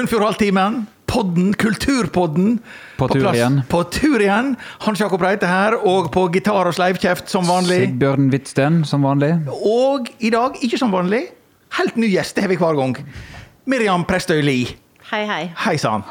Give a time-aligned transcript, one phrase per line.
[0.00, 0.86] Sunnfjordhalvtimen.
[1.06, 2.58] Podden, Kulturpodden.
[2.96, 3.62] På tur plass- igjen.
[3.68, 4.56] På tur igjen.
[4.78, 7.82] Hans Jakob Reite her, og på gitar og sleivkjeft som vanlig.
[7.82, 9.34] Sigbjørn Hvitsten, som vanlig.
[9.50, 11.26] Og i dag, ikke som vanlig,
[11.76, 12.34] helt ny gjest.
[12.34, 12.96] Det har vi hver gang.
[13.66, 14.72] Miriam Prestøy Lie.
[15.10, 15.52] Hei, hei.
[15.66, 16.08] Hei sann.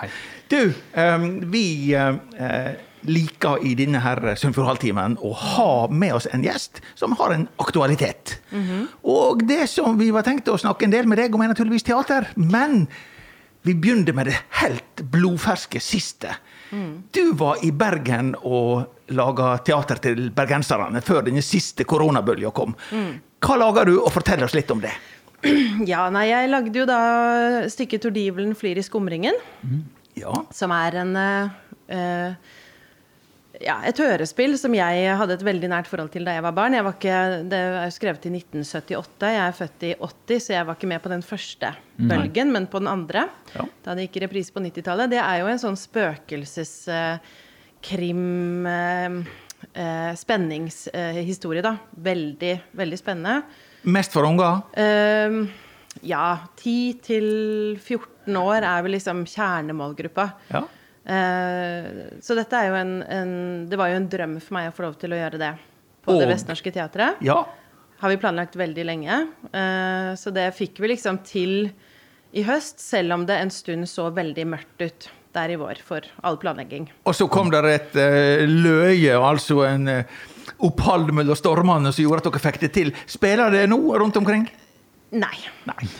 [0.53, 2.71] Du, um, vi eh,
[3.09, 8.37] liker i denne her Sunnfjordhalvtimen å ha med oss en gjest som har en aktualitet.
[9.01, 11.89] Og det som vi var tenkt å snakke en del med deg om, er naturligvis
[11.89, 12.29] teater.
[12.37, 12.85] Men
[13.67, 16.35] vi begynner med det helt blodferske siste.
[17.11, 18.85] Du var i Bergen og
[19.17, 22.75] laga teater til bergenserne før denne siste koronabølga kom.
[23.41, 24.93] Hva lager du, og fortell oss litt om det.
[25.87, 26.99] Ja, nei, jeg lagde jo da
[27.71, 29.37] stykket 'Tordivelen flyr i skumringen',
[30.19, 30.33] Ja.
[30.51, 32.33] som er en uh,
[33.59, 36.73] ja, et hørespill som jeg hadde et veldig nært forhold til da jeg var barn.
[36.77, 37.17] Jeg var ikke,
[37.51, 41.01] det er skrevet i 1978, jeg er født i 80, så jeg var ikke med
[41.03, 43.21] på den første bølgen, men på den andre.
[43.55, 43.63] Ja.
[43.83, 45.11] Da det gikk i reprise på 90-tallet.
[45.11, 48.23] Det er jo en sånn spøkelseskrim
[48.71, 49.09] eh,
[49.73, 51.73] eh, Spenningshistorie, da.
[52.09, 53.35] Veldig, veldig spennende.
[53.91, 54.53] Mest for unger?
[54.79, 55.37] Ehm,
[56.07, 56.27] ja,
[56.59, 57.29] 10 til
[57.79, 60.25] 14 år er vel liksom kjernemålgruppa.
[60.51, 60.61] Ja.
[61.09, 61.85] Eh,
[62.21, 63.31] så dette er jo en, en
[63.69, 65.53] Det var jo en drøm for meg å få lov til å gjøre det
[66.05, 67.21] på Og- Det Vestnorske Teatret.
[67.21, 67.45] ja.
[67.99, 69.15] Har vi planlagt veldig lenge.
[69.51, 71.73] Uh, så det fikk vi liksom til
[72.31, 76.07] i høst, selv om det en stund så veldig mørkt ut der i vår for
[76.23, 76.87] all planlegging.
[77.03, 80.05] Og så kom det et uh, løye, altså en
[80.63, 82.93] opphold mellom stormene som gjorde at dere fikk det til.
[83.05, 84.47] Spiller det nå rundt omkring?
[85.11, 85.35] Nei.
[85.67, 85.91] Nei.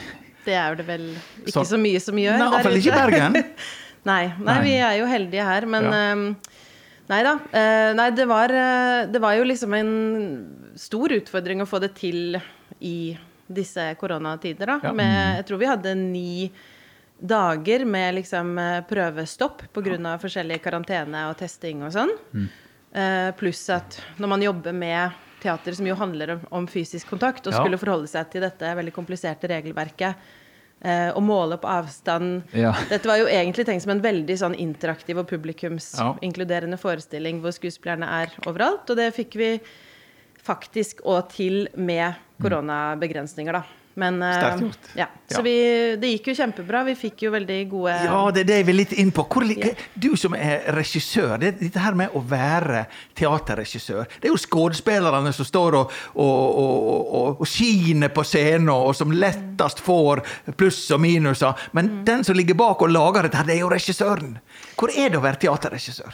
[0.46, 1.06] Det er det vel
[1.44, 2.40] ikke så, så mye som gjør.
[2.40, 3.00] Nei, iallfall ikke i.
[3.04, 3.44] Bergen.
[4.10, 6.00] nei, nei, vi er jo heldige her, men Ja.
[6.14, 6.26] ehm,
[7.10, 7.32] Nei da.
[7.58, 9.94] eh, nei, det var, eh, det var jo liksom en
[10.78, 12.38] stor utfordring å få det til
[12.86, 13.18] i
[13.50, 14.76] disse koronatider, da.
[14.84, 14.92] Ja.
[14.94, 16.52] Med, jeg tror vi hadde ni
[17.20, 20.18] dager med liksom eh, prøvestopp pga.
[20.22, 22.14] forskjellig karantene og testing og sånn.
[22.94, 27.48] Eh, pluss at når man jobber med teater som jo handler om, om fysisk kontakt,
[27.48, 27.60] og Ja.
[27.64, 30.16] skulle forholde seg til dette veldig kompliserte regelverket,
[30.82, 32.74] eh, og måle på avstand Ja.
[32.90, 35.38] Dette var jo egentlig tenkt som en veldig sånn interaktiv og Ja.
[35.38, 39.52] publikumsinkluderende forestilling hvor skuespillerne er overalt, og det fikk vi
[40.44, 43.64] faktisk òg til med koronabegrensninger, da.
[44.00, 44.90] Men eh, Sterkt gjort.
[44.96, 45.08] Ja.
[45.30, 45.42] Så Ja.
[45.46, 45.54] vi,
[46.02, 46.84] det gikk jo kjempebra.
[46.88, 49.26] Vi fikk jo veldig gode Ja, det er det jeg vil litt inn på.
[49.28, 49.74] Hvor, Ja.
[50.00, 52.86] Du som er regissør, det, dette her med å være
[53.20, 58.96] teaterregissør Det er jo skuespillerne som står og, og, og, og, skiner på scenen, og
[58.98, 60.24] som lettest får
[60.58, 61.54] pluss og minuser.
[61.74, 62.06] Men Mm.
[62.06, 64.38] den som ligger bak og lager dette, det er jo regissøren.
[64.78, 66.14] Hvor er det å være teaterregissør?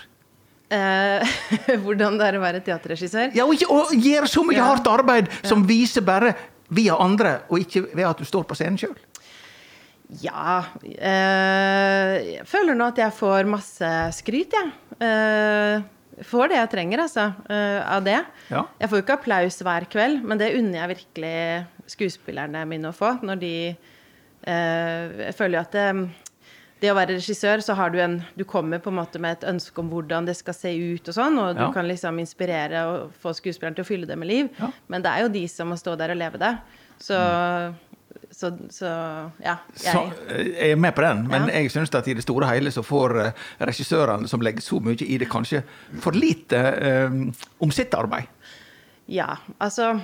[0.72, 1.22] eh,
[1.84, 3.36] Hvordan det er å være teaterregissør.
[3.36, 3.92] Ja, og, og
[4.28, 4.66] så mye Ja.
[4.72, 6.34] hardt arbeid som viser bare
[6.70, 8.96] via andre, og ikke ved at du står på scenen sjøl.
[10.22, 14.72] Ja eh, Jeg føler nå at jeg får masse skryt, jeg.
[15.02, 15.82] Ja.
[16.24, 18.20] får det jeg trenger, altså, eh, av det.
[18.52, 18.62] Ja.
[18.80, 21.34] Jeg får jo ikke applaus hver kveld, men det unner jeg virkelig
[21.92, 23.16] skuespillerne mine å få.
[23.26, 25.90] Når de eh, Jeg føler jo at det,
[26.82, 29.48] det å være regissør, så har du en Du kommer på en måte med et
[29.50, 31.72] ønske om hvordan det skal se ut og sånn, og du Ja.
[31.72, 34.50] kan liksom inspirere og få skuespilleren til å fylle det med liv.
[34.60, 34.72] Ja.
[34.90, 36.58] Men det er jo de som må stå der og leve det.
[37.00, 37.16] Så,
[38.32, 38.86] så, så
[39.44, 39.58] ja.
[39.84, 41.54] Jeg, Så, eh, jeg er med på den, men Ja.
[41.62, 43.32] jeg syns at i det store og hele så får eh,
[43.62, 45.64] regissørene som legger så mye i det, kanskje
[46.00, 48.28] for lite um, om sitt arbeid.
[49.08, 50.02] Ja, altså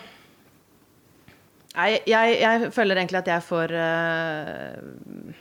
[1.75, 5.33] jeg, jeg, jeg føler egentlig at jeg får eh,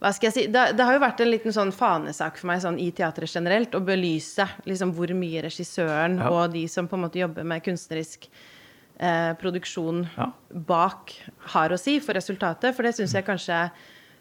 [0.00, 0.42] Hva skal jeg si?
[0.48, 3.74] Det, det har jo vært en liten sånn fanesak for meg sånn, i teatret generelt
[3.76, 6.30] å belyse liksom, hvor mye regissøren Ja.
[6.32, 8.24] og de som på en måte jobber med kunstnerisk
[8.98, 10.30] eh, produksjon Ja.
[10.54, 11.12] bak,
[11.52, 12.74] har å si for resultatet.
[12.74, 13.60] For det syns jeg kanskje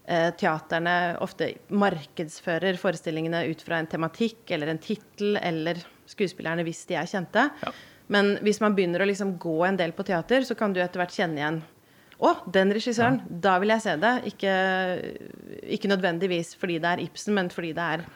[0.10, 5.80] eh, teaterne ofte markedsfører forestillingene ut fra en tematikk eller en tittel, eller
[6.10, 7.50] skuespillerne hvis de er kjente.
[7.64, 7.72] Ja.
[8.10, 11.00] Men hvis man begynner å liksom gå en del på teater, så kan du etter
[11.00, 11.60] hvert kjenne igjen
[12.20, 13.22] å, den regissøren.
[13.30, 14.16] Da vil jeg se det.
[14.34, 14.56] Ikke,
[15.76, 18.08] ikke nødvendigvis fordi det er Ibsen, men fordi det er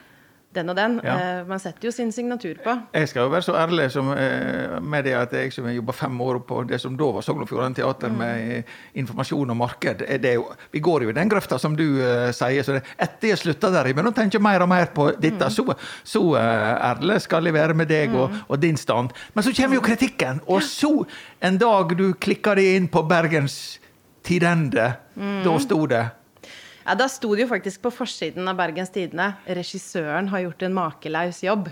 [0.54, 0.98] den og den.
[1.04, 1.14] Ja.
[1.14, 2.74] Eh, man setter jo sin signatur på.
[2.94, 6.20] Jeg skal jo være så ærlig som, eh, med det at jeg som jobba fem
[6.20, 10.04] år på det som da var Sogn og Fjordane Teater med eh, informasjon og marked.
[10.22, 11.84] Det jo, vi går jo i den grøfta som du
[12.32, 12.62] sier.
[12.62, 15.50] så det, Etter jeg slutta der, jeg begynner å tenke mer og mer på dette,
[15.50, 15.66] så,
[16.04, 19.10] så eh, ærlig skal jeg være med deg og, og din stand.
[19.34, 20.92] Men så kommer jo kritikken, og så
[21.40, 23.80] en dag du klikker deg inn på Bergens
[24.24, 24.86] Tidende,
[25.44, 26.02] da sto det
[26.84, 30.74] Ja, Da sto det jo faktisk på forsiden av Bergens Tidende 'Regissøren har gjort en
[30.74, 31.70] makelaus jobb'.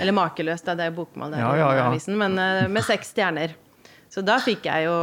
[0.00, 0.62] Eller makeløs.
[0.64, 1.86] Det er jo bokmål, det bokmålet Ja, ja, ja.
[1.90, 2.16] avisen.
[2.16, 3.54] Men eh, med seks stjerner.
[4.08, 4.96] Så da fikk jeg jo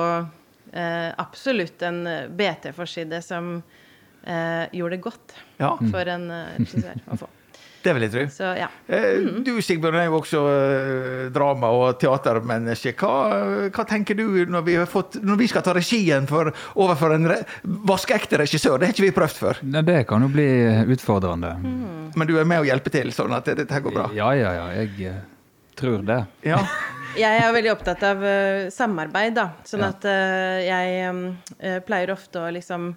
[0.73, 2.03] eh, absolutt en
[2.37, 3.63] BT-forside som
[4.23, 5.35] eh, gjorde det godt
[5.91, 7.29] for en eh, regissør å få.
[7.83, 8.23] Det vil jeg tro.
[8.33, 8.67] Så ja.
[8.87, 12.93] Eh, Du Sigbjørn er jo også eh, drama- og teatermenneske.
[12.99, 17.15] Hva, hva tenker du når vi, har fått, når vi skal ta regien for, overfor
[17.15, 18.77] en re- vaskeekte regissør?
[18.81, 19.61] Det har ikke vi prøvd før.
[19.63, 20.47] Ne, Det kan jo bli
[20.95, 21.53] utfordrende.
[22.15, 24.07] Men du er med å hjelpe til, sånn at dette går bra?
[24.17, 24.67] Ja, ja, ja.
[24.81, 25.19] Jeg eh,
[25.79, 26.23] tror det.
[26.47, 26.59] Ja.
[27.17, 29.47] Jeg er veldig opptatt av eh, samarbeid, da.
[29.65, 29.87] Sånn Ja.
[29.95, 30.99] at eh, jeg
[31.57, 32.91] eh, pleier ofte å liksom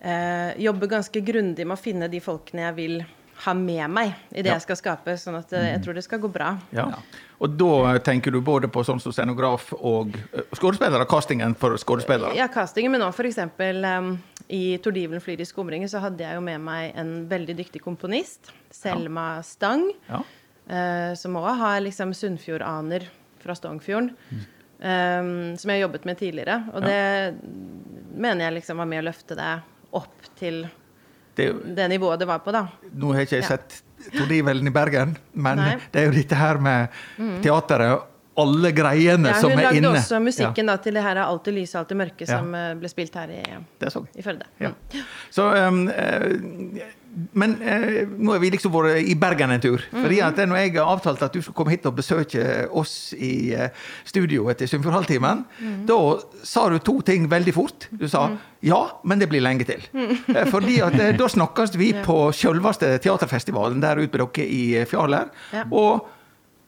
[0.00, 2.96] eh, jobbe ganske grundig med å finne de folkene jeg vil
[3.44, 4.54] ha med meg i det Ja.
[4.54, 5.16] jeg skal skape.
[5.20, 6.56] Sånn at eh, jeg tror det skal gå bra.
[6.72, 6.88] ja.
[7.38, 12.32] Og da tenker du både på sånn som scenograf og eh, skuespillere, castingen for skuespillere?
[12.34, 13.38] Ja, castingen, men òg f.eks.
[13.60, 14.18] Um,
[14.48, 18.52] i 'Tordivelen flyr i skumringer' så hadde jeg jo med meg en veldig dyktig komponist,
[18.70, 20.22] Selma Stang, Ja.
[20.70, 23.04] uh, som òg har liksom Sunnfjord-aner
[23.38, 24.16] fra Stongfjorden.
[24.80, 26.68] um, som jeg har jobbet med tidligere.
[26.74, 27.34] Og det
[28.16, 29.62] mener jeg liksom var med å løfte det
[29.92, 30.66] opp til
[31.36, 32.64] Det, er det nivået det var på, da.
[32.96, 33.48] nå har ikke jeg Ja.
[33.56, 33.82] sett
[34.16, 35.76] Tordivelen i Bergen, men Nei.
[35.92, 36.88] det er jo dette her med
[37.42, 38.02] teateret,
[38.38, 41.78] alle greiene Ja, som hun er lagde også musikken da, til det her 'Alltid lyse,
[41.78, 42.38] alltid mørke', Ja.
[42.38, 43.42] som eh, ble spilt her i,
[43.80, 44.18] Ja, så jeg.
[44.18, 44.44] i Førde.
[44.60, 44.68] Ja.
[44.68, 45.04] Mm.
[45.30, 45.90] Så, um,
[47.32, 49.80] men eh, nå har vi liksom vært i Bergen en tur.
[49.88, 53.54] Fordi at når jeg har avtalt at du skal komme hit og besøke oss i
[53.56, 53.70] eh,
[54.04, 55.86] studio etter mm.
[55.88, 55.98] da
[56.44, 57.88] sa du to ting veldig fort.
[57.90, 58.28] Du sa
[58.60, 59.82] ja, men det blir lenge til.
[59.96, 60.50] Mm.
[60.50, 65.30] Fordi at eh, da snakkes vi på selveste teaterfestivalen der ute med dere i Fjaler.
[65.54, 65.64] Ja.
[65.70, 66.06] Og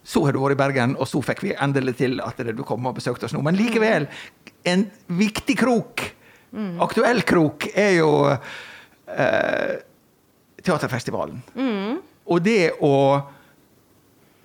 [0.08, 2.86] så har du vært i Bergen, og så fikk vi endelig til at du kom
[2.88, 3.42] og besøkte oss nå.
[3.44, 4.08] Men likevel,
[4.68, 4.86] en
[5.20, 6.06] viktig krok,
[6.86, 9.76] aktuell krok, er jo eh,
[10.68, 11.40] teaterfestivalen.
[12.28, 12.94] Og det å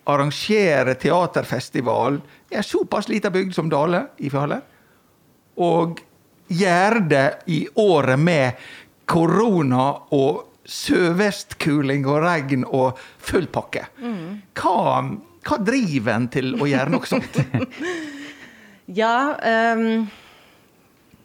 [0.09, 2.17] arrangere teaterfestival
[2.51, 4.63] i en såpass lita bygd som Dale i Fjaler,
[5.63, 6.01] og
[6.53, 8.65] gjøre det i året med
[9.09, 9.85] korona
[10.15, 13.85] og sørvestkuling og regn og full pakke.
[14.55, 15.03] Hva,
[15.43, 17.39] hva driver en til å gjøre noe sånt?
[18.91, 20.09] Ja, ehm,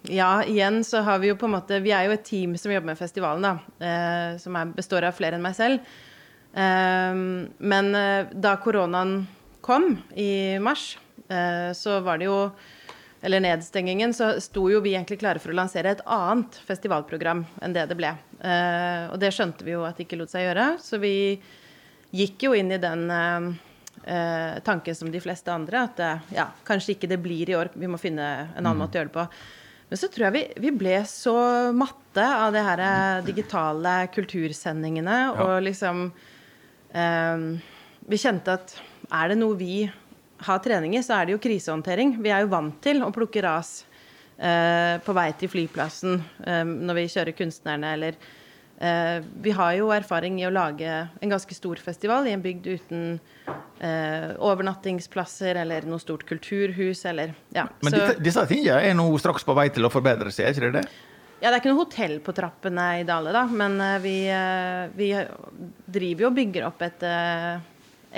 [0.07, 2.71] ja, igjen så har vi jo på en måte Vi er jo et team som
[2.71, 3.85] jobber med festivalen, da.
[3.85, 5.83] eh, som er, består av flere enn meg selv.
[6.53, 7.19] Eh,
[7.59, 9.27] men eh, da koronaen
[9.61, 10.97] kom i mars,
[11.27, 12.51] eh, så var det jo
[13.21, 17.73] Eller nedstengingen, så sto jo vi egentlig klare for å lansere et annet festivalprogram enn
[17.75, 18.13] det det ble.
[18.39, 21.35] Eh, og det skjønte vi jo at det ikke lot seg gjøre, så vi
[22.15, 25.99] gikk jo inn i den eh, tanken som de fleste andre, at
[26.31, 29.11] ja, kanskje ikke det blir i år, vi må finne en annen måte å gjøre
[29.11, 29.27] det på.
[29.89, 31.33] Men så tror jeg vi, vi ble så
[31.73, 35.47] matte av de her eh, digitale kultursendingene, Ja.
[35.47, 36.05] og liksom
[36.93, 37.45] eh,
[38.09, 38.75] Vi kjente at
[39.09, 39.83] er det noe vi
[40.45, 42.13] har trening i, så er det jo krisehåndtering.
[42.23, 43.83] Vi er jo vant til å plukke ras
[44.37, 48.15] eh, på vei til flyplassen eh, når vi kjører kunstnerne, eller
[48.79, 52.67] eh, Vi har jo erfaring i å lage en ganske stor festival i en bygd
[52.67, 53.03] uten
[53.79, 57.67] eh, overnattingsplasser eller noe stort kulturhus, eller Ja.
[57.83, 60.57] Men så, disse, disse tingene er nå straks på vei til å forbedre seg, er
[60.57, 60.87] ikke det det?
[61.39, 64.87] ja, det er ikke noe hotell på trappene i Dale, da, men eh, vi, eh,
[64.95, 65.11] vi
[65.87, 67.61] driver jo og bygger opp et eh,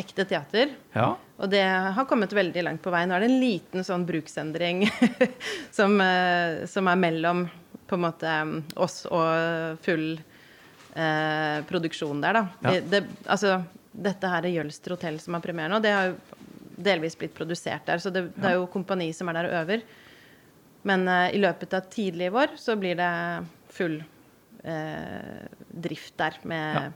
[0.01, 0.71] ekte teater.
[0.95, 1.11] Ja.
[1.41, 3.03] Og det har kommet veldig langt på vei.
[3.05, 4.85] Nå er det en liten sånn bruksendring
[5.77, 7.45] som, eh, som er mellom
[7.91, 8.35] på en måte
[8.79, 10.13] oss og full
[10.95, 12.43] eh, produksjon der, da.
[12.67, 12.81] Ja.
[12.81, 15.79] Det, altså, dette her er Jølster hotell som har premiere nå.
[15.83, 16.17] Det har jo
[16.81, 19.83] delvis blitt produsert der, så det, det er jo kompani som er der og øver.
[20.87, 23.11] Men eh, i løpet av tidlig i vår så blir det
[23.71, 23.99] full
[24.63, 26.91] eh, drift der med.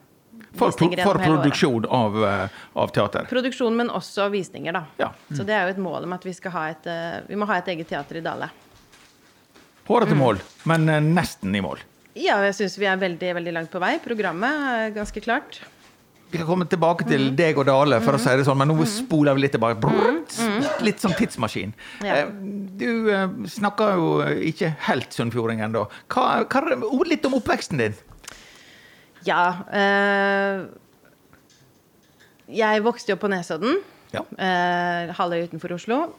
[0.60, 3.24] For, for produksjon av, eh, av teater.
[3.30, 4.82] Produksjon, men også visninger, da.
[5.00, 5.12] Ja.
[5.32, 7.48] Så det er jo et mål om at vi skal ha et eh, Vi må
[7.48, 8.50] ha et eget teater i Dale.
[9.88, 10.20] Hårete Mm.
[10.20, 11.80] mål, men eh, nesten i mål.
[12.16, 13.98] Ja, jeg syns vi er veldig, veldig langt på vei.
[14.04, 15.60] Programmet er ganske klart.
[16.32, 17.36] Vi kan komme tilbake til Mm.
[17.38, 19.80] deg og Dale, for å si det sånn, men nå spoler vi litt tilbake.
[19.80, 21.74] Brrrt, Litt som tidsmaskin.
[22.02, 22.06] Mm.
[22.06, 22.14] Ja.
[22.16, 22.32] Eh,
[22.76, 24.08] Du eh, snakker jo
[24.52, 25.86] ikke helt sunnfjording ennå.
[26.12, 27.94] Ord litt om oppveksten din.
[29.24, 29.64] Ja.
[29.72, 30.66] eh,
[32.50, 33.80] jeg vokste jo på Nesodden.
[34.14, 34.22] Ja.
[34.40, 36.14] Uh, Halvøy utenfor Oslo.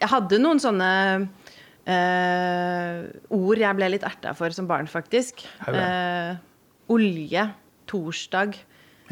[0.00, 1.28] Jeg hadde noen sånne
[1.86, 3.02] eh,
[3.34, 5.44] ord jeg ble litt erta for som barn, faktisk.
[5.68, 6.36] Eh,
[6.92, 7.48] olje.
[7.90, 8.56] Torsdag.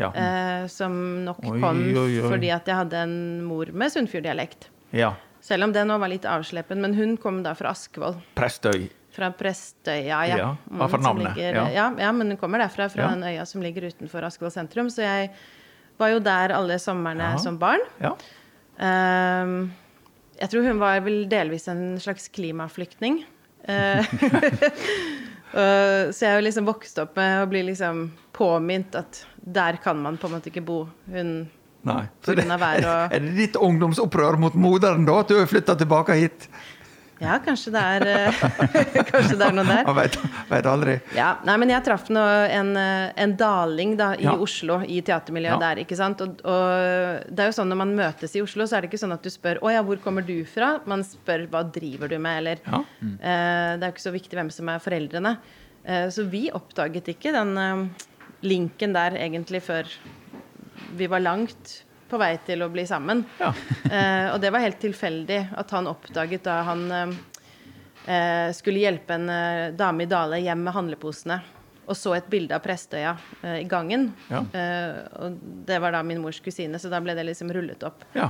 [0.01, 0.09] Ja.
[0.17, 0.95] eh, som
[1.27, 2.23] nok Oi, kom oi, oi.
[2.25, 4.71] fordi at jeg hadde en mor med Sunnfjord-dialekt.
[4.93, 5.13] ja.
[5.43, 8.15] Selv om det nå var litt avslepen, men hun kom da fra Askvoll.
[8.39, 8.85] Prestøy.
[9.11, 10.37] Fra Prestøya, ja.
[10.39, 11.89] Ja, Hva for navnet, ligger- ja.
[11.99, 12.13] ja.
[12.13, 14.87] men hun kommer derfra, fra den øya som ligger utenfor Askvoll sentrum.
[14.87, 15.33] Så jeg
[15.99, 17.83] var jo der alle somrene som barn.
[18.01, 18.15] Ja.
[18.79, 19.73] Ehm,
[20.43, 23.23] jeg tror hun var vel delvis en slags klimaflyktning.
[23.65, 24.17] Eh,
[25.53, 30.17] Uh, så jeg liksom vokst opp med å bli liksom påminnet at der kan man
[30.17, 30.87] på en måte ikke bo.
[31.13, 31.43] Hun
[31.83, 32.05] Nei.
[32.25, 36.47] Så det, er det ditt ungdomsopprør mot moderen da, at du har flytta tilbake hit?
[37.23, 38.41] Ja, kanskje det er uh,
[39.13, 39.85] Kanskje det er noe der.
[39.87, 40.17] Man vet,
[40.51, 40.97] vet aldri.
[41.15, 44.35] Ja, nei, men jeg traff noe, en, eh, en daling da, i Ja.
[44.43, 45.61] Oslo, i teatermiljøet Ja.
[45.63, 45.83] der.
[45.85, 46.21] ikke sant?
[46.25, 49.01] Og, og det er jo sånn når man møtes i Oslo, så er det ikke
[49.05, 52.19] sånn at du spør 'Å ja, hvor kommer du fra?' Man spør 'Hva driver du
[52.19, 52.83] med?' eller Ja.
[53.03, 55.37] eh, Det er jo ikke så viktig hvem som er foreldrene.
[55.85, 57.89] Eh, så vi oppdaget ikke den eh,
[58.43, 59.87] linken der egentlig før
[60.97, 63.25] vi var langt på vei til å bli sammen.
[63.41, 63.53] Ja.
[63.89, 67.17] Eh, og det var helt tilfeldig at han oppdaget da han eh,
[68.07, 69.33] eh, skulle hjelpe en
[69.77, 71.41] dame i Dale hjem med handleposene.
[71.91, 73.17] Og så et bilde av Prestøya
[73.59, 74.13] i gangen.
[74.31, 74.45] Ja.
[74.55, 78.05] Eh, og det var da min mors kusine, så da ble det liksom rullet opp.
[78.15, 78.29] Ja.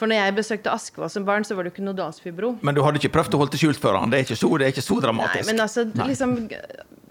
[0.00, 2.54] For når jeg besøkte Askvoll som barn, så var det ikke noe Dalsfjordbro.
[2.66, 4.10] Men du hadde ikke prøvd å holde det skjult for han?
[4.12, 5.46] Det er ikke så, det er ikke så Nei, dramatisk?
[5.50, 6.08] men altså, Nei.
[6.12, 6.34] liksom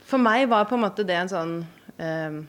[0.10, 1.56] For meg var på en måte det en sånn
[2.02, 2.42] eh,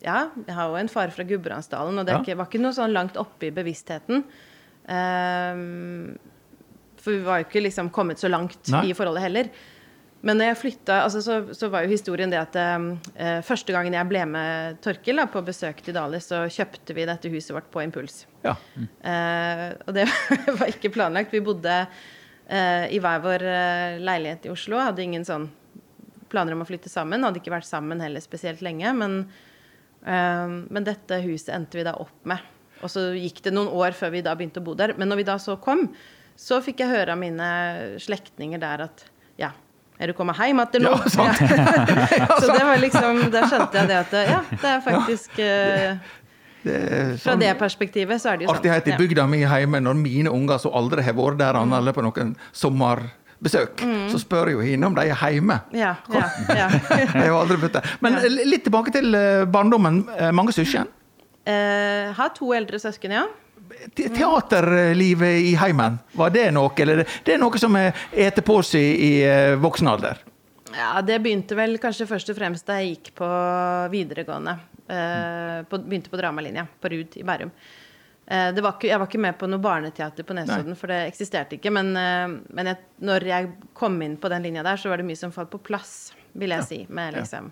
[0.00, 2.22] Ja, jeg har jo en far fra Gudbrandsdalen, og det er Ja.
[2.24, 4.24] ikke, var ikke noe sånn langt oppe i bevisstheten.
[4.88, 6.16] Um,
[7.00, 8.90] for vi var jo ikke liksom kommet så langt Nei.
[8.90, 9.50] i forholdet heller.
[10.22, 13.94] Men når jeg flytta, altså så, så var jo historien det at uh, første gangen
[13.96, 17.70] jeg ble med Torkil da, på besøk til Dali, så kjøpte vi dette huset vårt
[17.72, 18.26] på impuls.
[18.44, 18.52] Ja.
[18.76, 20.04] Eh, og det
[20.60, 21.32] var ikke planlagt.
[21.32, 23.46] Vi bodde uh, i hver vår
[24.04, 24.80] leilighet i Oslo.
[24.80, 25.48] Hadde ingen sånn
[26.30, 27.24] planer om å flytte sammen.
[27.24, 28.92] Hadde ikke vært sammen heller spesielt lenge.
[28.96, 29.22] Men,
[30.04, 32.40] men dette huset endte vi da opp med.
[32.80, 34.94] Og så gikk det noen år før vi da begynte å bo der.
[34.96, 35.88] Men når vi da så kom,
[36.40, 37.48] så fikk jeg høre av mine
[38.00, 39.04] slektninger der at
[39.40, 39.50] ja,
[40.00, 40.94] er du kommet hjem igjen nå?
[40.96, 41.42] Ja, sant.
[42.40, 46.14] så det var liksom Da skjønte jeg det at ja, det er faktisk uh,
[46.64, 48.62] Det er Fra sånn det perspektivet så er det jo sånn.
[48.62, 49.00] artighet i Ja.
[49.00, 52.32] bygda mi hjemme når mine unger som aldri har vært der, annet eller på noen
[53.40, 53.80] sommerbesøk,
[54.10, 55.60] så spør jo henne om de er hjemme.
[55.72, 56.68] Ja, ja, ja.
[56.90, 57.86] Jeg har aldri blitt der.
[58.00, 60.02] Men litt tilbake til eh, barndommen.
[60.18, 60.86] Eh, Mange søsken.
[61.48, 63.26] Eh, har to eldre søsken, ja.
[63.96, 66.72] Teaterlivet i heimen, var det noe?
[66.82, 70.20] Eller det er noe som er eter på seg i eh, voksen alder?
[70.70, 73.28] Ja, Det begynte vel kanskje først og fremst da jeg gikk på
[73.90, 74.58] videregående.
[74.90, 77.50] Eh, på, begynte på dramalinja på RUD i Bærum.
[78.30, 81.00] Eh, det var ikke, jeg var ikke med på noe barneteater på Nesodden, for det
[81.08, 81.72] eksisterte ikke.
[81.74, 85.06] Men, eh, men jeg, når jeg kom inn på den linja der, så var det
[85.08, 86.78] mye som falt på plass, vil jeg si.
[86.88, 87.24] Med Ja.
[87.24, 87.50] liksom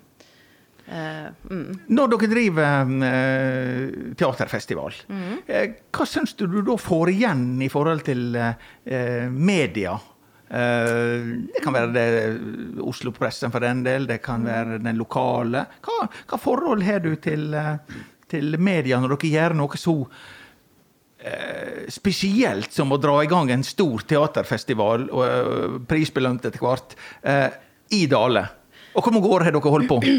[0.87, 1.81] eh, mm.
[1.91, 5.35] Når dere driver uh, teaterfestival, mm.
[5.49, 8.39] uh, hva syns du du da får igjen i forhold til
[9.35, 9.99] media?
[10.49, 12.07] Det kan være det
[12.81, 15.67] Oslo-pressen for den del, det kan være den lokale.
[15.85, 17.53] Hva, hva forhold har du til,
[18.31, 19.93] til media når dere gjør noe så
[21.91, 27.49] spesielt som å dra i gang en stor teaterfestival, og eh, prisbelønt etter hvert, eh,
[27.97, 28.45] i Dale?
[28.95, 30.01] Og hvor mange år har dere holdt på?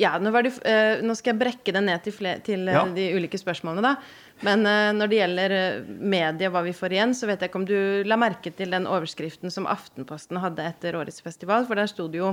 [0.00, 2.86] Ja, nå, det, eh, nå skal jeg brekke det ned til, fle- til eh, Ja.
[2.88, 3.90] de ulike spørsmålene, da.
[4.46, 5.54] Men eh, når det gjelder
[6.00, 7.76] media og hva vi får igjen, så vet jeg ikke om du
[8.08, 12.22] la merke til den overskriften som Aftenposten hadde etter årets festival, for der sto det
[12.22, 12.30] jo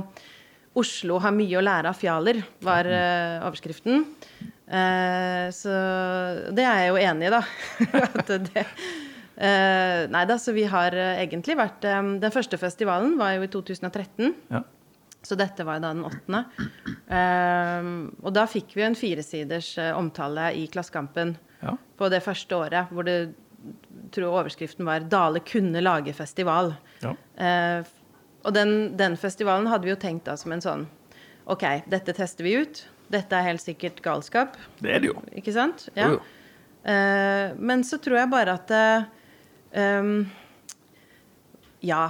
[0.77, 4.03] 'Oslo har mye å lære av Fjaler', var uh, overskriften.
[4.67, 5.73] Uh, så
[6.53, 7.41] det er jeg jo enig i, da.
[8.19, 8.63] At det,
[9.39, 13.51] uh, nei da, så vi har egentlig vært um, Den første festivalen var jo i
[13.53, 14.35] 2013.
[14.53, 14.61] Ja.
[15.25, 16.43] Så dette var jo da den åttende.
[18.21, 21.33] Og da fikk vi en firesiders omtale i Klassekampen
[21.65, 21.73] Ja.
[21.99, 23.33] på det første året, hvor det
[24.13, 26.77] tror overskriften var 'Dale kunne lage festival'.
[27.01, 27.15] Ja.
[28.47, 30.85] Og den, den festivalen hadde vi jo tenkt da som en sånn
[31.51, 32.81] OK, dette tester vi ut.
[33.11, 34.57] Dette er helt sikkert galskap.
[34.83, 35.21] Det er det jo.
[35.39, 35.87] Ikke sant?
[35.95, 36.23] Jo, jo.
[36.87, 39.07] Uh, men så tror jeg bare at uh,
[39.75, 40.27] um,
[41.83, 42.05] Ja.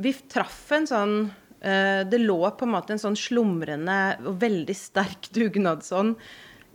[0.00, 4.76] Vi traff en sånn uh, Det lå på en måte en sånn slumrende og veldig
[4.76, 6.16] sterk dugnadsånd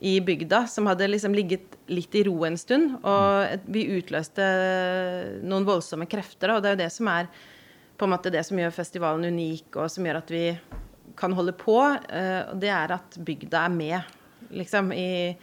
[0.06, 2.98] i bygda, som hadde liksom ligget litt i ro en stund.
[3.08, 4.44] Og vi utløste
[5.48, 7.30] noen voldsomme krefter, og det er jo det som er
[7.98, 10.46] på en måte det som gjør festivalen unik, og som gjør at vi
[11.18, 11.80] kan holde på.
[12.10, 14.16] eh, det er at bygda er med,
[14.52, 15.36] liksom, i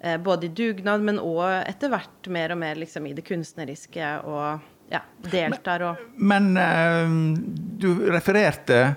[0.00, 4.12] eh, både i dugnad, men òg etter hvert mer og mer liksom, i det kunstneriske,
[4.24, 7.16] og ja, deltar og Men eh,
[7.80, 8.94] du refererte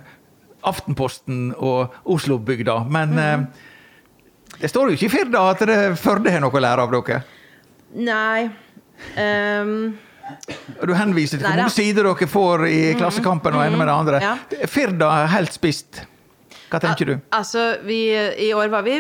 [0.66, 2.80] Aftenposten og Oslo-bygda.
[2.90, 3.44] Men mm.
[4.58, 5.62] det står jo ikke i Firda at
[6.02, 7.20] Førde har noe å lære av dere.
[7.94, 8.48] Nei.
[9.14, 10.05] Og
[10.82, 14.22] Du henviser til hvor mange sider dere får i Klassekampen og ene med det andre.
[14.24, 14.68] Ja.
[14.72, 16.04] Firda helt spist.
[16.66, 17.14] Hva tenker du?
[17.36, 18.00] Altså, vi,
[18.42, 18.98] I år var vi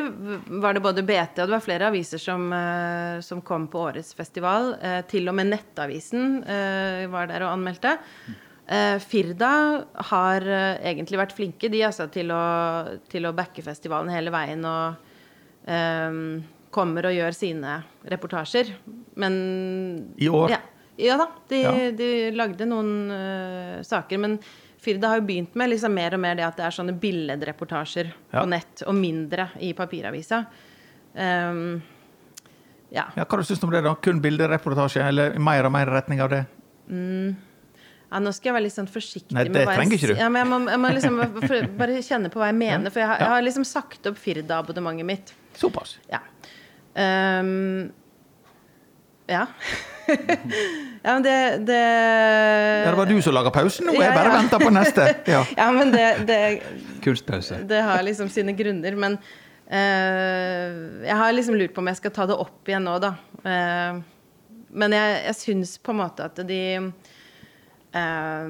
[0.62, 4.13] var det både BT og det var flere aviser som, eh, som kom på årets
[4.15, 4.75] festival.
[4.79, 7.98] Eh, til og med Nettavisen eh, var der og anmeldte.
[8.70, 9.51] Eh, Firda
[10.12, 12.46] har eh, egentlig vært flinke de altså, til, å,
[13.12, 16.22] til å backe festivalen hele veien og eh,
[16.75, 17.79] kommer og gjør sine
[18.13, 18.72] reportasjer.
[19.22, 19.36] Men
[20.22, 20.55] I år?
[20.58, 20.62] Ja,
[20.98, 21.28] ja da.
[21.50, 21.74] De, Ja.
[21.92, 24.18] de lagde noen uh, saker.
[24.22, 24.38] Men
[24.82, 28.12] Firda har jo begynt med liksom mer og mer det at det er sånne billedreportasjer
[28.32, 28.42] Ja.
[28.42, 30.46] på nett, og mindre i papiravisa.
[31.16, 31.82] Um,
[32.92, 33.08] ja.
[33.16, 33.96] Ja, hva syns du om det, da?
[33.96, 36.46] Kun bildereportasje, eller mer og mer retning av det?
[38.12, 40.20] Ja, nå skal jeg være litt sånn forsiktig Nei, med det trenger jeg ikke du.
[40.22, 41.18] Ja, men jeg må, jeg må liksom
[41.80, 42.94] bare kjenne på hva jeg mener.
[42.94, 45.34] For jeg har, jeg har liksom sagt opp Firda-abonnementet mitt.
[45.58, 45.98] Såpass.
[46.12, 46.22] Ja.
[46.96, 47.90] Um,
[49.32, 49.48] ja.
[50.08, 51.80] ja, men det, det
[52.86, 54.38] Ja, det var du som laga pausen nå, jeg bare ja.
[54.40, 55.08] venter på neste.
[55.30, 55.42] Ja.
[55.62, 56.40] Ja, men det, det,
[57.04, 57.60] Kunstpause.
[57.68, 58.98] det har liksom sine grunner.
[59.00, 62.98] Men uh, jeg har liksom lurt på om jeg skal ta det opp igjen nå,
[63.04, 63.16] da.
[63.46, 64.02] Uh,
[64.76, 66.62] men jeg, jeg syns på en måte at de
[67.96, 68.50] uh,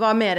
[0.00, 0.38] var mer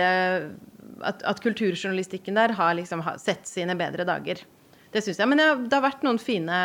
[1.02, 4.44] at, at kulturjournalistikken der har liksom sett sine bedre dager.
[4.92, 5.30] Det syns jeg.
[5.32, 6.58] Men jeg, det har vært noen fine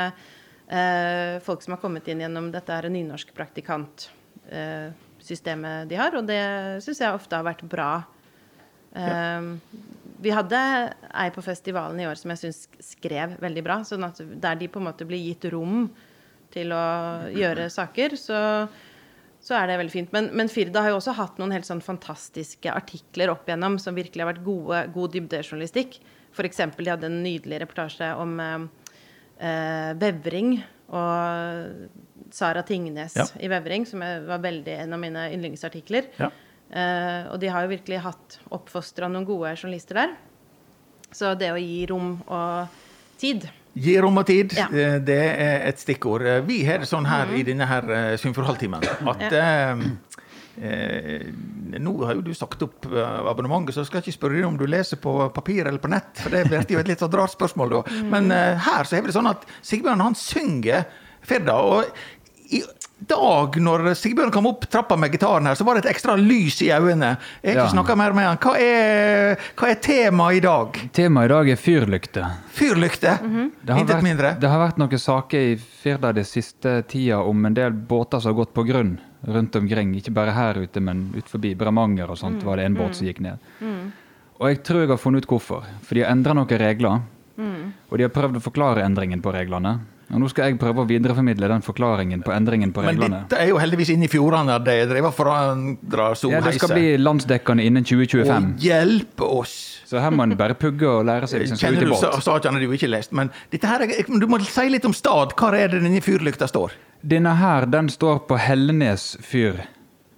[1.46, 6.42] folk som har kommet inn gjennom dette her nynorskpraktikantsystemet de har, og det
[6.82, 8.02] syns jeg ofte har vært bra.
[8.96, 9.52] Eh,
[10.16, 10.58] vi hadde
[11.12, 13.82] ei på festivalen i år som jeg syns skrev veldig bra.
[13.84, 15.90] sånn at Der de på en måte blir gitt rom
[16.50, 16.86] til å
[17.34, 18.68] gjøre saker, så,
[19.40, 20.12] så er det veldig fint.
[20.14, 23.98] Men, men Firda har jo også hatt noen helt sånn fantastiske artikler opp igjennom som
[23.98, 26.00] virkelig har vært gode, god dybdejournalistikk.
[26.32, 26.62] F.eks.
[26.78, 28.40] de hadde en nydelig reportasje om
[29.40, 31.88] eh, eh, og
[32.32, 33.26] Sara Tingnes Ja.
[33.40, 36.08] i vevring, som var veldig en av mine yndlingsartikler.
[36.18, 36.30] Ja.
[36.70, 40.16] Eh, og de har jo virkelig hatt oppfostra noen gode journalister der.
[41.12, 42.68] Så det å gi rom og
[43.18, 44.66] tid Gi rom og tid, Ja.
[44.72, 46.22] eh, det er et stikkord.
[46.24, 49.76] Eh, Vi har det sånn her i denne her Symfonihalvtimen at eh,
[50.62, 51.26] eh,
[51.78, 54.56] Nå har jo du sagt opp eh, abonnementet, så jeg skal ikke spørre deg om
[54.60, 57.34] du leser på papir eller på nett, for det blir jo et litt sånn rart
[57.34, 57.82] spørsmål da.
[58.12, 60.86] Men eh, her så er det sånn at Sigbjørn han synger
[61.26, 61.56] Firda.
[61.58, 61.84] og
[62.54, 62.60] i
[63.10, 66.60] dag når Sigbjørn kom opp trappa med gitaren her, så var det et ekstra lys
[66.64, 67.16] i øynene.
[67.42, 67.72] Jeg har ikke Ja.
[67.74, 68.38] snakka mer med han.
[68.38, 70.78] Hva er, hva er temaet i dag?
[70.96, 72.30] Temaet i dag er fyrlykter.
[72.56, 73.18] Fyrlykter?
[73.66, 74.36] Det har, Intet mindre?
[74.40, 78.32] det har vært noen saker i Firda de siste tida om en del båter som
[78.32, 78.94] har gått på grunn
[79.26, 79.94] rundt omkring.
[79.98, 83.08] Ikke bare her ute, men ut forbi Bremanger og sånt var det en båt som
[83.08, 83.42] gikk ned.
[84.36, 85.66] Og jeg tror jeg har funnet ut hvorfor.
[85.82, 87.04] For de har endra noen regler.
[87.90, 89.78] Og de har prøvd å forklare endringen på reglene.
[90.06, 93.08] Og nå skal jeg prøve å videreformidle den forklaringen på endringen på reglene.
[93.08, 96.54] Men dette er jo heldigvis inne i fjordene der de driver og forandrer Ja, det
[96.60, 98.52] skal bli landsdekkende innen 2025.
[98.54, 99.56] Og hjelpe oss!
[99.86, 102.02] Så her må en bare pugge og lære seg liksom, Kjenner du båt.
[102.02, 105.34] har du ikke lest, men her, er- du må si litt om stad.
[105.38, 106.72] Hvor er det denne fyrlykta står?
[107.06, 109.60] Denne her, den står på Hellenes fyr.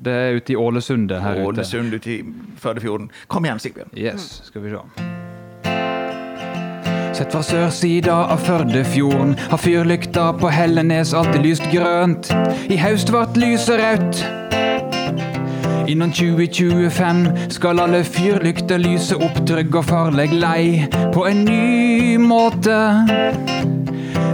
[0.01, 1.47] Det er ute i Ålesundet her ute.
[1.61, 2.25] Ålesund ute i
[2.57, 3.11] Førdefjorden.
[3.29, 3.91] Kom igjen, Sigbjørn.
[3.99, 4.79] Yes, skal vi se.
[7.19, 12.31] Sett fra sørsida av Førdefjorden har fyrlykta på Hellenes alltid lyst grønt.
[12.71, 14.25] I haust vart lyset rødt.
[15.89, 22.77] Innen 2025 skal alle fyrlykter lyse opp trygg og farleg lei på en ny måte.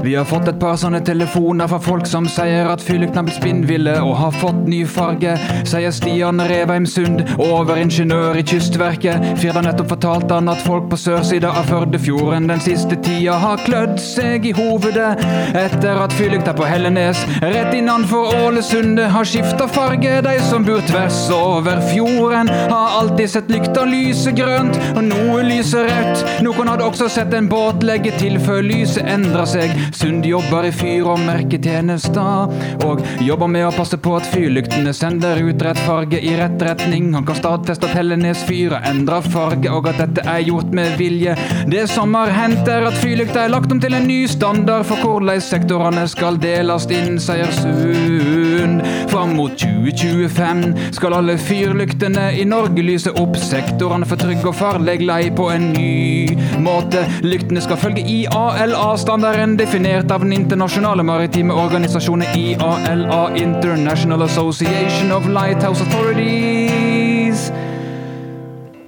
[0.04, 3.92] Vi har fått et par sånne telefoner fra folk som sier at fyrlyktene er spinnville
[4.04, 5.32] og har fått ny farge,
[5.64, 9.24] sier Stian Revheim Sund, overingeniør i Kystverket.
[9.40, 13.94] Firda nettopp fortalte han at folk på sørsida av Førdefjorden den siste tida har klødd
[14.02, 15.14] seg i hovedet
[15.56, 20.18] etter at fyrlykta på Hellenes rett innanfor Ålesundet har skifta farge.
[20.28, 25.88] De som bor tvers over fjorden, har alltid sett lykta lyse grønt, og noe lyser
[25.88, 26.28] rødt.
[26.44, 29.72] Noen hadde også sett en båt legge til før lyset endra seg.
[29.94, 32.50] Sund jobber i fyr- og merketjenester,
[32.82, 37.12] og jobber med å passe på at fyrlyktene sender ut rett farge i rett retning.
[37.14, 40.96] Han kan stadfeste at Hellenes fyr har endra farge, og at dette er gjort med
[40.98, 41.36] vilje.
[41.70, 44.98] Det som har hendt, er at fyrlykta er lagt om til en ny standard for
[44.98, 48.82] hvordan sektorene skal deles inn, sier Sund.
[49.12, 50.64] Fram mot 2025
[50.96, 55.70] skal alle fyrlyktene i Norge lyse opp sektorene for trygg og farlig lei på en
[55.76, 57.04] ny måte.
[57.22, 65.84] Lyktene skal følge IALA-standarden definert av den internasjonale maritime organisasjonen IALA, International Association of Lighthouse
[65.84, 67.52] Authorities.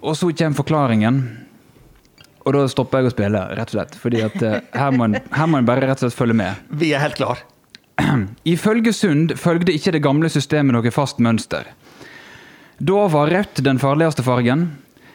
[0.01, 1.19] Og så kommer forklaringen.
[2.47, 3.99] Og da stopper jeg å spille, rett og slett.
[4.01, 6.65] Fordi at eh, her må en, her må en bare rett og slett følge med.
[6.81, 7.45] Vi er helt klar.
[8.57, 11.69] Ifølge Sund følgde ikke det gamle systemet noe fast mønster.
[12.79, 14.71] Da var rødt den farligste fargen,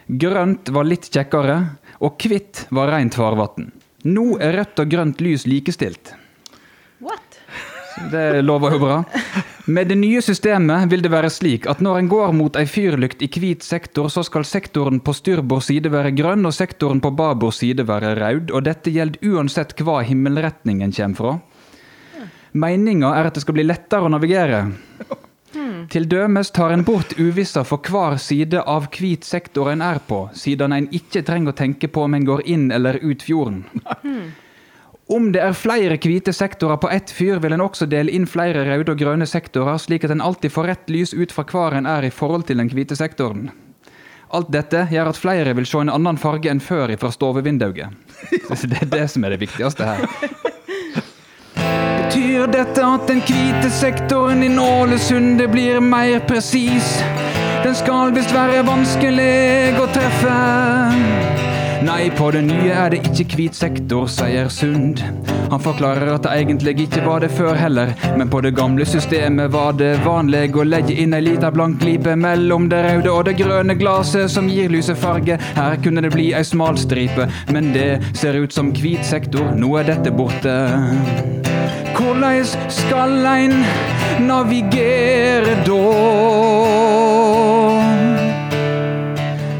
[0.06, 1.62] grønt var litt kjekkere,
[2.06, 3.72] og hvitt var rent farvann.
[4.08, 6.16] Nå er rødt og grønt lys likestilt.
[7.02, 7.40] What?
[8.12, 8.98] Det lover jo bra.
[9.66, 13.22] Med det nye systemet vil det være slik at når en går mot ei fyrlykt
[13.22, 17.54] i hvit sektor, så skal sektoren på styrbord side være grønn og sektoren på babord
[17.54, 21.36] side være rød, og dette gjelder uansett hva himmelretningen kommer fra.
[22.52, 24.66] Meninga er at det skal bli lettere å navigere.
[25.92, 30.22] Til dømes tar en bort uvissa for hver side av hvit sektor en er på,
[30.32, 33.66] siden en ikke trenger å tenke på om en går inn eller ut fjorden.
[35.12, 38.64] Om det er flere hvite sektorer på ett fyr, vil en også dele inn flere
[38.70, 41.90] røde og grønne sektorer, slik at en alltid får rett lys ut fra hver en
[41.90, 43.50] er i forhold til den hvite sektoren.
[44.32, 47.92] Alt dette gjør at flere vil se en annen farge enn før fra stovevinduet.
[48.72, 50.08] Det er det som er det viktigste her.
[52.22, 56.92] Betyr dette at den hvite sektoren i Nålesund blir mer presis?
[57.64, 60.36] Den skal visst være vanskelig å treffe.
[61.82, 65.02] Nei, på det nye er det ikke hvit sektor, sier Sund.
[65.50, 69.50] Han forklarer at det egentlig ikke var det før heller, men på det gamle systemet
[69.58, 73.40] var det vanlig å legge inn ei lita blank glipe mellom det røde og det
[73.42, 75.42] grønne glasset som gir lyse farge.
[75.58, 79.74] Her kunne det bli ei smal stripe, men det ser ut som hvit sektor, nå
[79.82, 81.50] er dette borte.
[82.12, 83.54] Hvordan skal ein
[84.28, 85.78] navigere da?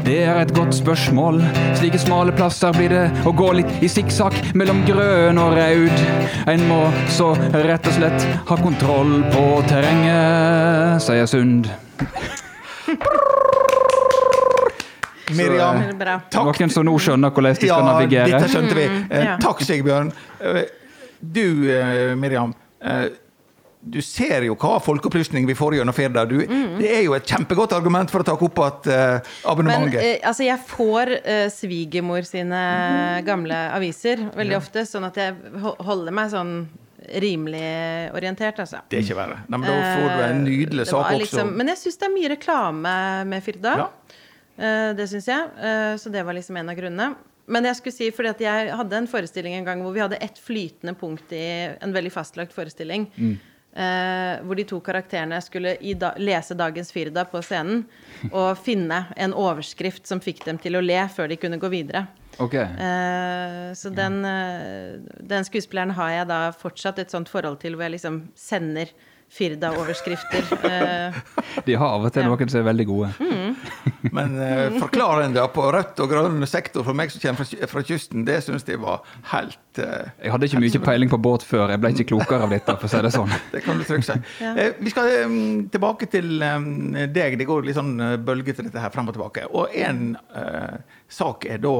[0.04, 1.38] Det er et godt spørsmål.
[1.78, 6.02] Slike smale plasser blir det å gå litt i sikksakk mellom grønn og rød.
[6.52, 6.82] En må
[7.16, 7.30] så
[7.64, 11.70] rett og slett ha kontroll på terrenget, sier Sund.
[15.32, 16.18] Miriam, bra.
[16.28, 16.52] takk.
[16.60, 18.28] Noen som nå skjønner hvordan de skal Ja, navigere?
[18.36, 18.86] dette skjønte vi.
[18.92, 19.40] Mm, ja.
[19.40, 20.12] Takk, Sigbjørn.
[21.22, 22.54] Eh, Du, eh, Miriam.
[22.80, 23.08] eh,
[23.84, 26.24] Du ser jo hva folkeopplysning vi får gjennom Firda.
[26.24, 28.52] Du, Det er jo et kjempegodt argument for å ta opp igjen
[28.86, 29.24] abonnementet.
[29.42, 30.02] Men abonnementet.
[30.02, 32.60] eh, altså, jeg får uh, svigermor sine
[33.26, 35.34] gamle aviser veldig ofte, sånn at jeg
[35.80, 36.68] holder meg sånn
[37.18, 38.78] rimelig orientert, altså.
[38.88, 39.40] det er ikke verre.
[39.48, 41.18] Nei, men da får du en Eh, nydelig sak også.
[41.18, 43.76] liksom- men jeg syns det er mye reklame med Firda.
[43.76, 43.88] Ja.
[44.58, 45.42] Eh, det syns jeg.
[45.58, 47.16] Eh, så det var liksom en av grunnene.
[47.52, 50.20] Men jeg skulle si, fordi at jeg hadde en forestilling en gang hvor vi hadde
[50.24, 53.08] ett flytende punkt i en veldig fastlagt forestilling.
[53.16, 53.34] Mm.
[53.72, 57.84] eh, hvor de to karakterene skulle da, lese dagens Firda på scenen
[58.30, 62.06] og finne en overskrift som fikk dem til å le før de kunne gå videre.
[62.40, 62.64] Okay.
[62.64, 67.88] Eh, så den, eh, den skuespilleren har jeg da fortsatt et sånt forhold til hvor
[67.88, 68.92] jeg liksom sender
[69.32, 70.44] Firda-overskrifter.
[70.68, 71.14] Eh,
[71.66, 72.28] De har av og til Ja.
[72.28, 73.08] noen som er veldig gode.
[74.12, 78.26] Men uh, forklarende på rødt og grønn sektor for meg som kommer fra, fra kysten,
[78.28, 81.72] det syns jeg var helt uh, Jeg hadde ikke mye peiling på båt før.
[81.72, 83.32] Jeg ble ikke klokere av dette, for å si det sånn.
[83.54, 84.18] Det kan du trygt si.
[84.44, 84.52] Ja.
[84.58, 85.38] Uh, Vi skal um,
[85.72, 86.68] tilbake til um,
[87.14, 87.38] deg.
[87.40, 89.46] Det går litt sånn eh, bølge til dette her frem og tilbake.
[89.56, 90.76] Og en eh,
[91.12, 91.74] sak er da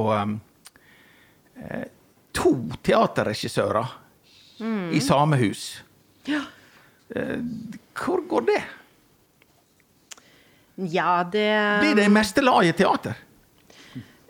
[1.61, 1.85] eh,
[2.33, 3.99] to teaterregissører
[4.93, 5.83] i samme hus.
[6.29, 6.41] Ja.
[7.15, 7.39] Eh,
[7.99, 8.61] hvor går det?
[10.89, 11.49] ja, det
[11.83, 13.13] Blir det i meste laget teater?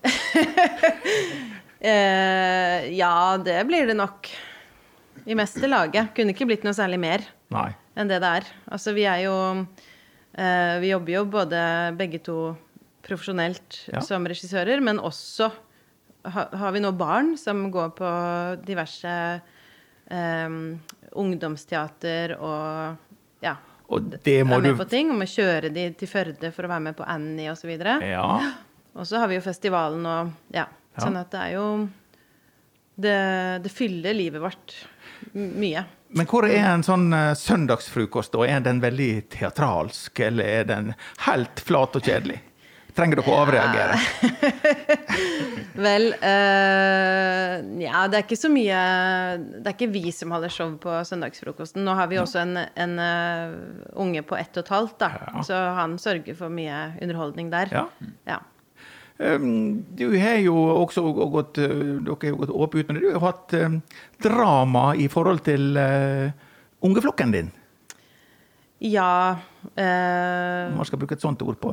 [1.83, 4.29] Eh, ja, det blir det nok.
[5.27, 6.13] I meste laget.
[6.15, 7.73] Kunne ikke blitt noe særlig mer Nei.
[7.99, 8.45] enn det det er.
[8.71, 11.59] Altså, vi er jo eh, Vi jobber jo både
[11.99, 12.37] begge to
[13.03, 13.99] profesjonelt Ja.
[13.99, 15.49] som regissører, men også
[16.23, 18.13] ha, har vi nå barn som går på
[18.63, 19.11] diverse
[20.07, 20.55] eh,
[21.19, 23.55] ungdomsteater og ja.
[23.93, 25.11] Og det må er med du på ting.
[25.13, 27.73] Og må kjøre de til Førde for å være med på Annie osv.
[27.75, 28.29] Og, så Ja.
[28.97, 30.67] og så har vi jo festivalen og ja.
[30.93, 31.01] Ja.
[31.01, 31.67] Sånn at det er jo
[32.93, 33.13] Det,
[33.65, 34.75] det fyller livet vårt
[35.33, 35.81] mye.
[36.13, 38.35] Men hvor er en sånn eh, søndagsfrokost?
[38.35, 38.43] da?
[38.45, 40.91] Er den veldig teatralsk, eller er den
[41.25, 42.37] helt flat og kjedelig?
[42.93, 43.97] Trenger dere å avreagere?
[45.83, 48.79] Vel uh, Ja, det er ikke så mye
[49.41, 51.81] Det er ikke vi som holder show på søndagsfrokosten.
[51.85, 53.55] Nå har vi også en, en uh,
[54.03, 55.09] unge på ett og et halvt, da.
[55.17, 55.45] Ja.
[55.47, 57.73] Så han sørger for mye underholdning der.
[57.73, 57.87] Ja.
[58.29, 58.39] Ja.
[59.17, 60.53] Um, Du har jo
[60.83, 61.73] også gått uh,
[62.05, 63.81] Dere har jo gått åpent ut, men du har jo hatt um,
[64.21, 66.29] drama i forhold til uh,
[66.85, 67.51] ungeflokken din.
[68.83, 71.71] Ja, Uh, man skal bruke et sånt ord på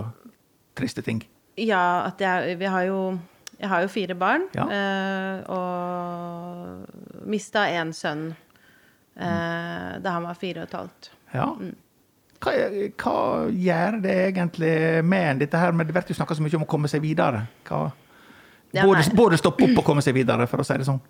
[0.80, 1.20] triste ting.
[1.60, 3.18] ja at jeg Vi har jo
[3.60, 4.46] Jeg har jo fire barn.
[4.56, 4.64] Ja.
[4.72, 8.30] eh, og mista én sønn
[9.20, 11.10] eh, da han var fire og et halvt.
[11.34, 11.46] Ja.
[12.40, 12.54] Hva,
[12.96, 13.16] hva
[13.52, 15.72] gjør det egentlig med en, dette her?
[15.76, 17.44] Men det blir snakka så mye om å komme seg videre.
[17.68, 17.90] Hva,
[18.72, 21.00] Ja, både, både stoppe opp og komme seg videre, for å si det sånn.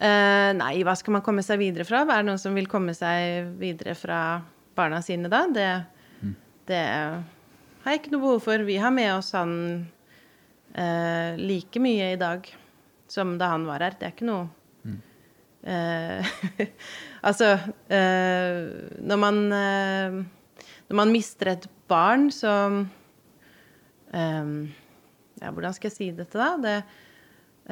[0.00, 2.04] Eh, nei, hva skal man komme seg videre fra?
[2.06, 4.40] Hva Er det noen som vil komme seg videre fra
[4.76, 5.42] barna sine da?
[5.52, 5.68] Det,
[6.70, 6.84] det
[7.84, 8.64] har jeg ikke noe behov for.
[8.68, 9.52] Vi har med oss han
[10.74, 12.46] eh, like mye i dag
[13.10, 13.96] som da han var her.
[13.98, 14.48] Det er ikke noe
[15.66, 16.28] eh,
[17.28, 17.50] Altså
[17.92, 18.60] eh,
[19.04, 20.14] Når man eh,
[20.88, 22.52] Når man mister et barn, så
[24.14, 24.54] eh,
[25.40, 26.54] Ja, hvordan skal jeg si dette, da?
[26.60, 26.76] Det,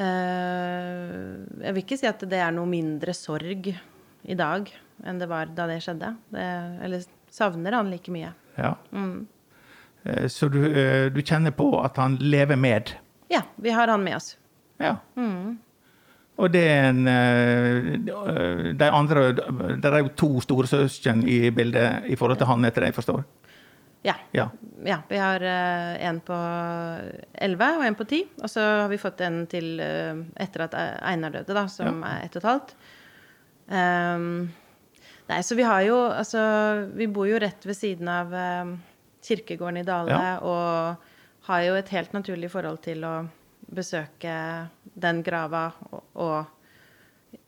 [0.00, 1.14] eh,
[1.68, 3.70] jeg vil ikke si at det er noe mindre sorg
[4.28, 4.68] i dag
[5.06, 6.08] enn det var da det skjedde.
[6.34, 6.44] Det,
[6.82, 8.32] eller savner han like mye.
[8.58, 8.72] Ja.
[8.90, 9.12] Eh,
[10.28, 12.94] Så du, eh, du kjenner på at han lever med?
[13.28, 14.36] Ja, vi har han med oss.
[14.78, 14.96] Ja.
[16.38, 17.96] Og det er en eh,
[18.78, 22.92] De andre Det er jo to storesøsken i bildet i forhold til han, etter det
[22.92, 23.24] jeg forstår?
[24.06, 24.14] Ja.
[24.30, 24.50] Ja.
[24.86, 26.36] ja vi har eh, en på
[27.34, 28.22] 11 og en på 10.
[28.42, 32.24] Og så har vi fått en til eh, etter at Einar døde, da, som er
[32.28, 32.76] ett og et halvt.
[33.68, 34.46] Um,
[35.28, 36.40] nei, så vi har jo Altså,
[36.96, 38.70] vi bor jo rett ved siden av eh,
[39.24, 40.38] kirkegården i Dale Ja.
[40.38, 40.96] og
[41.48, 43.14] har jo et helt naturlig forhold til å
[43.74, 46.46] besøke den grava og, og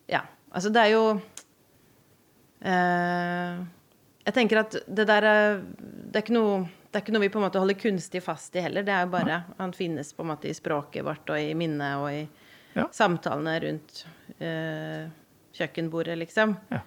[0.09, 0.23] Ja.
[0.53, 1.21] Altså, det er jo
[2.63, 3.61] eh,
[4.27, 5.61] Jeg tenker at det der er
[6.11, 8.57] det er, ikke noe, det er ikke noe vi på en måte holder kunstig fast
[8.59, 8.83] i heller.
[8.83, 11.97] Det er jo bare Han finnes på en måte i språket vårt og i minnet
[12.03, 12.29] og i
[12.77, 12.85] Ja.
[12.95, 14.05] samtalene rundt
[14.39, 15.09] eh,
[15.59, 16.53] kjøkkenbordet, liksom.
[16.71, 16.79] Ja.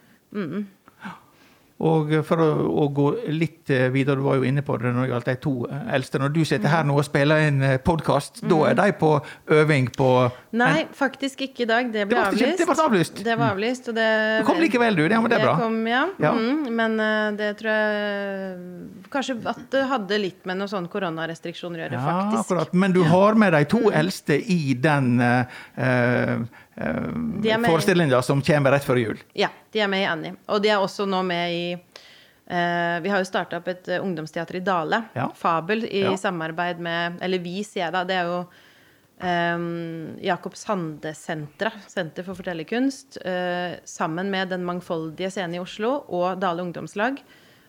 [1.84, 2.48] Og for å,
[2.84, 5.36] å gå litt eh, videre, du var jo inne på det når det gjaldt de
[5.44, 6.22] to eh, eldste.
[6.22, 9.10] Når du sitter her nå og spiller en podkast, da er de på
[9.58, 10.10] øving på
[10.54, 11.88] Nei, faktisk ikke i dag.
[11.94, 12.60] Det ble Det avlyst.
[12.62, 13.22] det ble avlyst.
[13.26, 14.08] Det var avlyst, og det
[14.40, 15.04] Du kom likevel, du.
[15.10, 15.56] Ja, men det er bra.
[15.60, 16.04] Kom, ja.
[16.22, 16.32] Ja.
[16.38, 21.82] Mm, men eh, det tror jeg Kanskje at det hadde litt med noen sånne koronarestriksjoner
[21.82, 22.44] å gjøre, Ja, faktisk.
[22.46, 22.74] akkurat.
[22.86, 27.70] Men du har med de to eldste i den uh, De er med.
[27.70, 29.20] forestillinga som kommer rett før jul.
[29.38, 30.36] Ja, de er med i Annie.
[30.50, 34.02] Og de er også nå med i eh, Vi har jo starta opp et eh,
[34.02, 35.30] ungdomsteater i Dale, Ja.
[35.38, 36.16] Fabel, i Ja.
[36.18, 38.04] samarbeid med Eller vi, sier jeg da.
[38.04, 38.40] Det er jo
[39.24, 46.40] um, Jakob Sande-senteret, Senter for fortellerkunst, eh, sammen med Den mangfoldige scenen i Oslo og
[46.42, 47.22] Dale ungdomslag,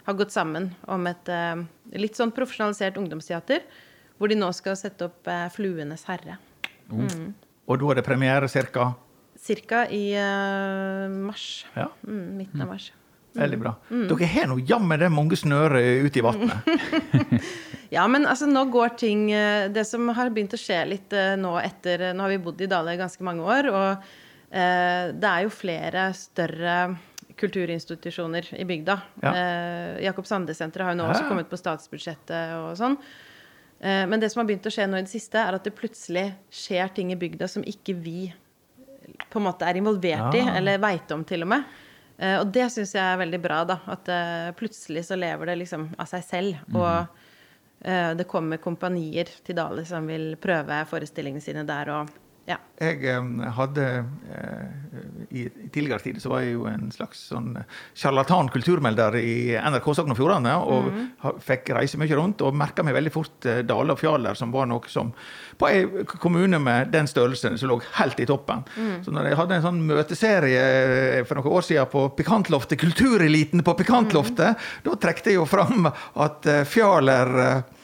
[0.07, 1.63] har gått sammen om et eh,
[1.93, 3.61] litt sånn profesjonalisert ungdomsteater,
[4.19, 6.39] hvor de nå skal sette opp eh, Fluenes herre.
[7.69, 8.91] Og da er det premiere ca.
[9.45, 11.65] Cirka i uh, mars.
[11.77, 12.91] Ja, Mm, midten av mars.
[13.35, 13.73] veldig bra.
[13.91, 14.07] Mm.
[14.13, 16.55] Dere har nå jammen det mange snører ute i vannet.
[17.95, 21.37] Ja, men altså nå går ting eh, Det som har begynt å skje litt eh,
[21.39, 24.07] nå etter Nå har vi bodd i Dale i ganske mange år, og
[24.51, 26.79] eh, det er jo flere større
[27.39, 28.97] kulturinstitusjoner i bygda.
[29.23, 29.31] Ja.
[29.35, 32.97] Eh, Jakob Sande-senteret har jo nå også kommet på statsbudsjettet og sånn.
[33.85, 35.75] Eh, men det som har begynt å skje nå i det siste, er at det
[35.77, 38.31] plutselig skjer ting i bygda som ikke vi
[39.29, 41.69] på en måte er involvert i, eller veit om til og med.
[42.17, 43.79] Eh, og det syns jeg er veldig bra, da.
[43.93, 46.65] At eh, plutselig så lever det liksom av seg selv.
[46.73, 47.21] Og
[47.85, 48.17] mm.
[48.17, 52.13] det kommer kompanier til Dale som vil prøve forestillingene sine der og
[52.45, 52.59] ja.
[52.77, 53.85] Jeg eh, hadde
[54.35, 54.95] eh,
[55.31, 57.55] i, tidligere tider så var jeg jo en slags sånn
[57.97, 60.53] sjarlatan kulturmelder i NRK Sogn og Fjordane.
[60.61, 60.91] Og
[61.25, 64.53] ha, fikk reise mye rundt og merka meg veldig fort eh, Dale og Fjaler, som
[64.55, 65.15] var noe som
[65.57, 68.65] På ei kommune med den størrelsen som lå helt i toppen.
[69.07, 73.65] Så når jeg hadde en sånn møteserie eh, for noen år siden på Pikantloftet, Kultureliten
[73.65, 77.84] på Pikantloftet, da trekte jeg jo fram at eh, Fjaler eh,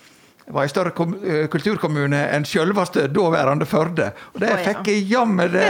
[0.53, 0.93] var en større
[1.25, 4.11] eh, kulturkommune enn selveste daværende Førde.
[4.35, 4.63] Og det ja.
[4.65, 5.69] fikk jeg jammen det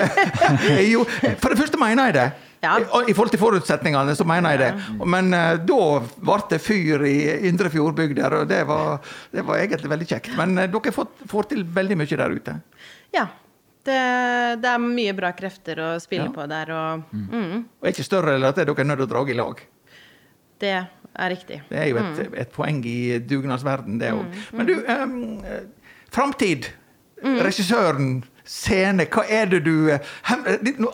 [0.90, 1.04] jo,
[1.40, 2.28] For det første mener jeg det.
[2.60, 2.74] Ja.
[2.76, 5.04] I, I forhold til forutsetningene, så mener jeg det.
[5.08, 5.82] Men uh, da
[6.20, 7.14] ble det fyr i
[7.48, 8.98] Indre Fjordbygd der, og det var,
[9.32, 10.34] det var egentlig veldig kjekt.
[10.36, 12.58] Men uh, dere får, får til veldig mye der ute.
[13.16, 13.28] ja.
[13.80, 13.96] Det,
[14.60, 16.32] det er mye bra krefter å spille Ja.
[16.34, 19.22] på der, og mm, Og ikke større enn at dere er nødt til å dra
[19.24, 19.62] i lag.
[20.60, 20.74] det
[21.18, 21.62] er riktig.
[21.70, 24.38] Det er jo et, et poeng i dugnadsverden, det òg.
[24.56, 25.16] Men du, um,
[26.14, 26.70] framtid.
[27.20, 30.46] Regissøren, scene, hva er det du eh, hem,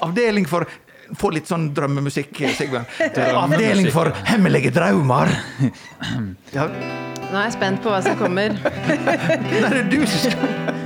[0.02, 0.66] Avdeling for
[1.14, 2.88] Få litt sånn drømmemusikk, Sigbjørn.
[3.44, 5.30] Avdeling for hemmelige drømmer.
[6.50, 8.58] Ja, Nå er jeg spent på hva som kommer.
[9.52, 10.85] det er du som skal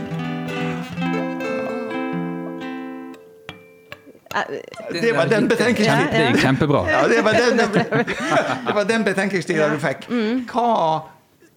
[4.31, 6.09] Det var den betenkningstiden.
[6.13, 6.85] Det gikk kjempebra.
[6.87, 10.07] Ja, det var den, det var den betenkningstida du fikk.
[10.53, 10.75] Hva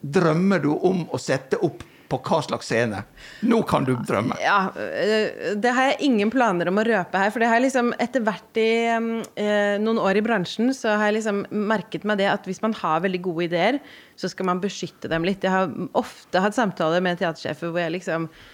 [0.01, 3.03] drømmer du om å sette opp på hva slags scene?
[3.45, 4.35] Nå kan du drømme.
[4.41, 7.31] Ja, det har jeg ingen planer om å røpe her.
[7.33, 11.09] For det har jeg liksom etter hvert i øh, noen år i bransjen, så har
[11.09, 13.79] jeg liksom merket meg det at hvis man har veldig gode ideer,
[14.19, 15.45] så skal man beskytte dem litt.
[15.45, 18.51] Jeg har ofte hatt samtaler med teatersjefer hvor jeg liksom eh,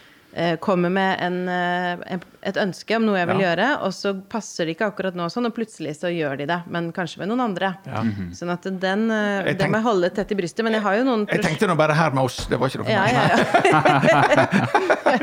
[0.63, 3.49] kommer med en, eh, et ønske om noe jeg vil Ja.
[3.49, 6.59] gjøre, og så passer det ikke akkurat nå sånn, og plutselig så gjør de det,
[6.71, 7.73] men kanskje med noen andre.
[8.31, 10.63] Sånn at den, tenk, den må jeg holde tett i brystet.
[10.63, 12.79] Men jeg har jo noen Jeg tenkte nå bare her med oss, det var ikke
[12.79, 13.13] noe for ja, meg.
[13.13, 13.25] ja,
[13.69, 15.19] ja.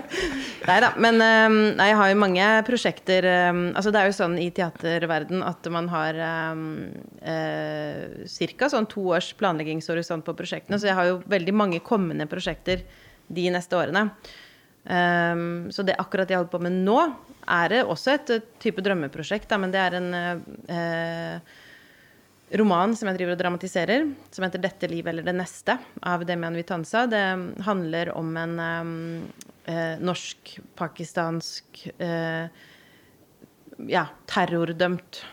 [0.69, 0.93] nei da.
[1.01, 1.49] Men eh,
[1.79, 5.69] nei, jeg har jo mange prosjekter eh, Altså det er jo sånn i teaterverden at
[5.73, 6.19] man har
[6.53, 6.65] um,
[7.25, 8.69] ca.
[8.73, 10.79] sånn to års planleggingshorisont på prosjektene.
[10.81, 12.85] Så jeg har jo veldig mange kommende prosjekter
[13.33, 14.11] de neste årene.
[14.87, 16.99] Um, så det akkurat jeg holder på med nå,
[17.47, 19.49] er det også et eh, type drømmeprosjekt.
[19.51, 21.55] Da, men det er en uh,
[22.55, 26.55] roman som jeg driver og dramatiserer, som heter 'Dette livet eller det neste' av Demian
[26.55, 27.07] Vitanza.
[27.07, 27.25] Det
[27.67, 29.33] handler om en um,
[29.67, 32.47] eh, norsk-pakistansk eh,
[33.89, 35.25] ja, terrordømt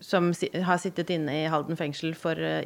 [0.00, 2.62] som si har sittet inne i Halden fengsel for eh,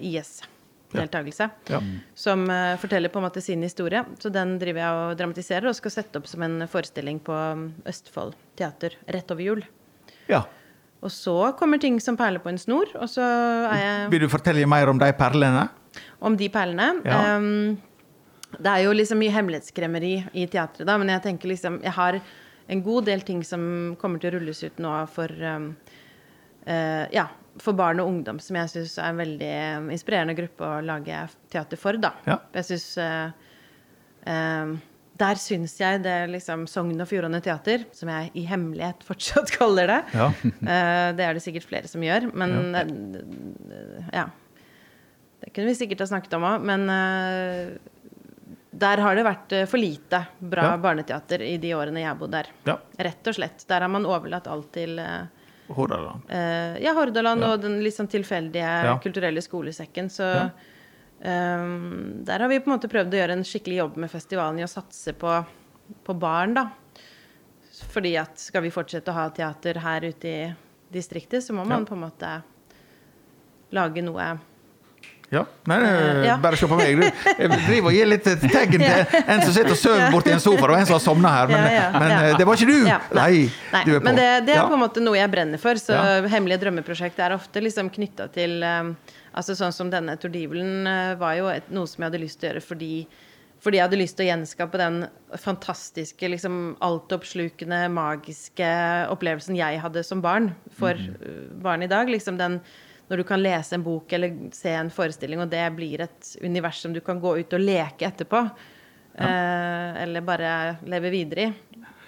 [0.95, 1.51] IS-deltakelse.
[1.71, 1.81] Ja.
[2.15, 4.05] Som uh, forteller på en måte sin historie.
[4.23, 7.71] Så den driver jeg og dramatiserer og skal sette opp som en forestilling på um,
[7.91, 9.65] Østfold Teater rett over jul.
[10.31, 10.45] Ja.
[11.05, 13.25] Og så kommer ting som perler på en snor, og så
[13.69, 15.69] er jeg Vil du fortelle mer om de perlene?
[16.25, 16.89] om de perlene.
[17.05, 17.37] Ja.
[17.37, 17.77] Um,
[18.55, 22.21] det er jo liksom mye hemmelighetskremmeri i teatret, da, men jeg tenker liksom Jeg har
[22.71, 25.73] en god del ting som kommer til å rulles ut nå for um,
[26.69, 27.29] uh, Ja,
[27.63, 31.21] for barn og ungdom, som jeg syns er en veldig um, inspirerende gruppe å lage
[31.53, 32.11] teater for, da.
[32.27, 32.39] Ja.
[32.57, 32.89] Jeg syns
[35.15, 39.87] Der syns jeg det liksom Sogn og Fjordane Teater, som jeg i hemmelighet fortsatt kaller
[39.93, 40.31] det Ja.
[40.33, 44.27] uh, Det er det sikkert flere som gjør, men eh, ja.
[45.45, 46.87] Det kunne vi sikkert ha snakket om òg, men
[48.75, 50.79] der har det vært for lite bra Ja.
[50.81, 52.49] barneteater i de årene jeg har bodd der.
[52.67, 52.79] Ja.
[53.07, 53.63] Rett og slett.
[53.69, 55.29] Der har man overlatt alt til eh,
[55.69, 56.23] Hordaland.
[56.31, 57.53] Uh, ja, Hordaland Ja.
[57.53, 58.99] og den litt sånn tilfeldige Ja.
[58.99, 60.11] kulturelle skolesekken.
[60.11, 60.51] Så Ja.
[61.59, 64.59] um, der har vi på en måte prøvd å gjøre en skikkelig jobb med festivalen
[64.61, 65.47] i å satse på,
[66.05, 66.71] på barn, da.
[67.91, 70.55] Fordi at skal vi fortsette å ha teater her ute i
[70.93, 72.43] distriktet, så må man på en måte
[73.73, 74.39] lage noe
[75.35, 75.43] Ja.
[75.71, 76.37] Nei, Eh, ja.
[76.41, 77.01] bare se på meg.
[77.01, 78.85] Du, jeg driver og gir litt tegn til
[79.25, 81.53] en som sitter og sover borti en sofa, og en som har sovna her.
[81.53, 83.19] Men, Ja, men eh, det var ikke du!
[83.19, 83.35] Nei.
[83.75, 85.81] Nei, du men det, det er på en måte noe jeg brenner for.
[85.81, 85.99] Så
[86.31, 88.65] hemmelige drømmeprosjekt er ofte liksom knytta til
[89.35, 90.87] Altså sånn som denne Tordivelen
[91.19, 92.91] var jo et, noe som jeg hadde lyst til å gjøre fordi
[93.65, 94.97] fordi jeg hadde lyst til å gjenskape den
[95.41, 98.67] fantastiske, liksom altoppslukende, magiske
[99.13, 101.63] opplevelsen jeg hadde som barn for mm.
[101.65, 102.11] barn i dag.
[102.13, 102.59] Liksom den
[103.11, 106.81] når du kan lese en bok eller se en forestilling, og det blir et univers
[106.81, 108.51] som du kan gå ut og leke etterpå.
[109.17, 111.53] eh, eller bare leve videre i.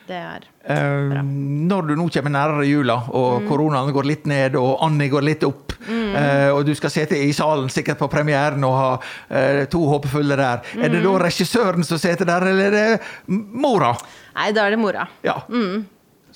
[0.07, 3.49] Det er Eh, når du nå kommer nærmere jula, og Mm.
[3.49, 7.31] koronaen går litt ned, og Annie går litt opp, eh, og du skal sitte i
[7.33, 8.99] salen sikkert på premieren og ha
[9.31, 11.05] eh, to håpefulle der, er det Mm.
[11.05, 13.97] da regissøren som sitter der, eller er det mora?
[14.35, 15.07] Nei, da er det mora.
[15.23, 15.41] Ja.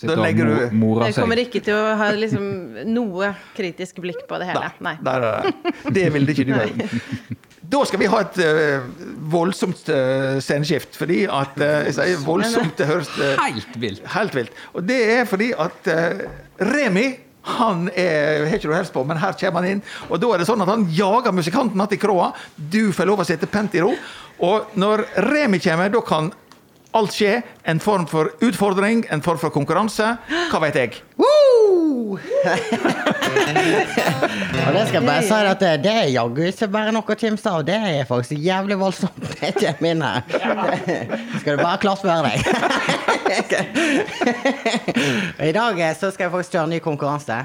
[0.01, 1.11] Sitter Da og legger mo- du seg.
[1.11, 2.45] Jeg kommer ikke til å ha liksom
[2.89, 4.71] noe kritisk blikk på det hele.
[4.81, 4.95] Nei.
[4.97, 5.05] nei.
[5.05, 5.95] nei, nei det.
[5.99, 6.55] det ville ikke du.
[6.57, 7.39] gjøre.
[7.71, 8.87] Da skal vi ha et uh,
[9.31, 14.07] voldsomt uh, sceneskift, fordi at uh, jeg sier voldsomt, det høres uh, Helt vilt.
[14.17, 14.63] Helt vilt.
[14.73, 15.93] Og det er fordi at
[16.73, 17.11] Remi
[17.57, 19.85] han er, har ikke du helst på, men her kommer han inn.
[20.09, 22.33] Og da er det sånn at han jager musikanten att i kroa.
[22.57, 23.95] Du får lov å sitte pent i ro.
[24.45, 26.33] Og når Remi kommer, da kan
[26.99, 27.41] alt skje.
[27.71, 30.17] En form for utfordring, en form for konkurranse.
[30.51, 31.03] Hva vet jeg?
[31.21, 31.30] Woo!
[34.67, 37.07] Og det skal jeg bare si at det, det er jaggu ikke bare noe å
[37.19, 37.61] kimse av.
[37.67, 39.19] Det er faktisk jævlig voldsomt.
[39.41, 40.21] Det er min her.
[41.41, 42.39] Skal du bare klarspørre deg.
[45.49, 47.37] I dag eh, så skal jeg faktisk kjøre en ny konkurranse.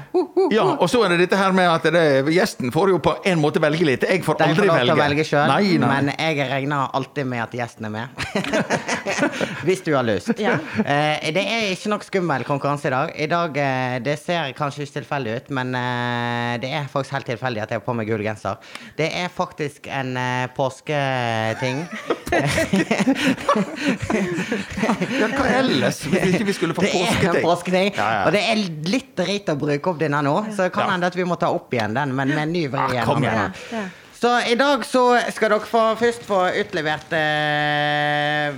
[0.52, 2.02] Ja, og så er det dette her med at det,
[2.34, 4.02] gjesten får jo på en måte velge litt.
[4.08, 4.94] Jeg får aldri lov til velge.
[4.94, 5.88] å velge sjøl, Nei, nei.
[5.90, 8.06] men jeg regner alltid med at gjesten er med.
[9.66, 10.28] Hvis du har lyst.
[10.42, 10.54] Ja.
[10.82, 13.08] Eh, det er ikke nok skummel konkurranse i dag.
[13.16, 17.28] I dag eh, Det ser kanskje ikke tilfeldig ut, men eh, det er faktisk helt
[17.30, 18.56] tilfeldig at jeg har på meg gul genser.
[18.98, 21.84] Det er faktisk en eh, påsketing.
[25.16, 26.00] Ja, hva ellers?
[26.10, 27.44] Hvis ikke vi skulle få Det er en påsketing.
[27.46, 27.92] påsketing.
[27.96, 28.24] Ja, ja.
[28.26, 28.56] Og det er
[28.90, 30.92] litt dritt å bruke opp denne nå, så det kan Ja.
[30.96, 32.78] hende at vi må ta opp igjen den, men med en ny vri.
[32.80, 33.22] Ah, igjen.
[33.22, 33.34] igjen.
[33.34, 33.84] Ja, ja.
[34.16, 38.54] Så i dag så skal dere få, først få utlevert eh,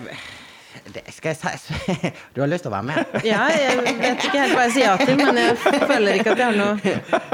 [1.15, 1.97] Skal jeg si
[2.35, 3.17] Du har lyst til å være med?
[3.27, 6.43] Ja, jeg vet ikke helt hva jeg sier ja til, men jeg føler ikke at
[6.43, 6.77] jeg har noe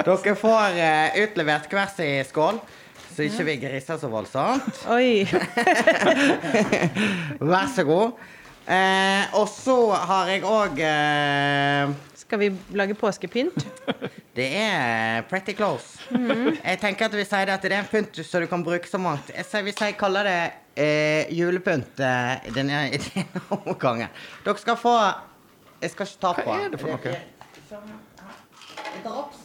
[0.05, 2.61] Dere får uh, utlevert hver sin skål,
[3.15, 4.81] så ikke vi griser så voldsomt.
[4.91, 5.23] Oi.
[7.55, 8.17] Vær så god.
[8.65, 11.91] Eh, og så har jeg òg eh,
[12.27, 13.67] Skal vi lage påskepynt?
[14.37, 16.01] Det er pretty close.
[16.11, 18.99] Jeg tenker at vi sier at det er en pynt som du kan bruke så
[18.99, 19.31] mangt.
[19.31, 20.41] Jeg hvis jeg kaller det
[20.75, 24.11] eh, julepynt eh, i denne, i denne omgangen
[24.43, 24.97] Dere skal få
[25.83, 26.49] Jeg skal ikke ta på.
[26.49, 27.15] Hva er det for noe?
[28.95, 29.39] En drops?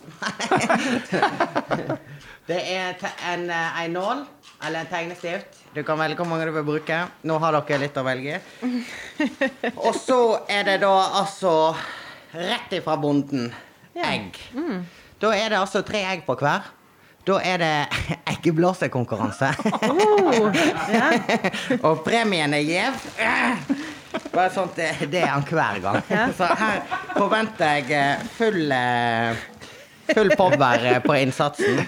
[2.49, 2.97] Det er
[3.36, 4.25] en, eh, en nål
[4.65, 5.61] eller en tegnestift.
[5.75, 7.03] Du kan velge hvor mange du vil bruke.
[7.30, 8.41] Nå har dere litt å velge.
[9.75, 11.53] Og så er det da altså
[12.34, 13.49] rett ifra bonden
[13.95, 14.38] egg.
[15.19, 16.67] Da er det altså tre egg på hver.
[17.27, 17.73] Da er det
[18.34, 19.51] eggeblåsekonkurranse.
[21.88, 22.99] Og premien er gjev.
[24.34, 25.99] Bare sånt, det, det er han hver gang.
[26.38, 26.82] Så her
[27.17, 29.47] forventer jeg eh, full eh,
[30.09, 31.84] Full power eh, på innsatsen.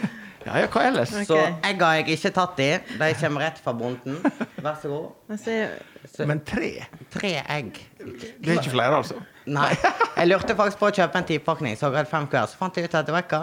[0.45, 1.13] Ja, ja, hva ellers?
[1.25, 2.69] Så egg egga har jeg ikke tatt i.
[2.99, 4.19] De kommer rett fra bonden.
[4.61, 5.09] Vær så god.
[5.31, 6.71] Altså, Men tre?
[7.13, 7.77] Tre egg.
[8.01, 9.19] Det er ikke flere, altså?
[9.51, 9.71] Nei.
[10.17, 12.45] Jeg lurte faktisk på å kjøpe en tipakning, så jeg hadde fem hver.
[12.49, 13.39] Så fant jeg ut at vet hva,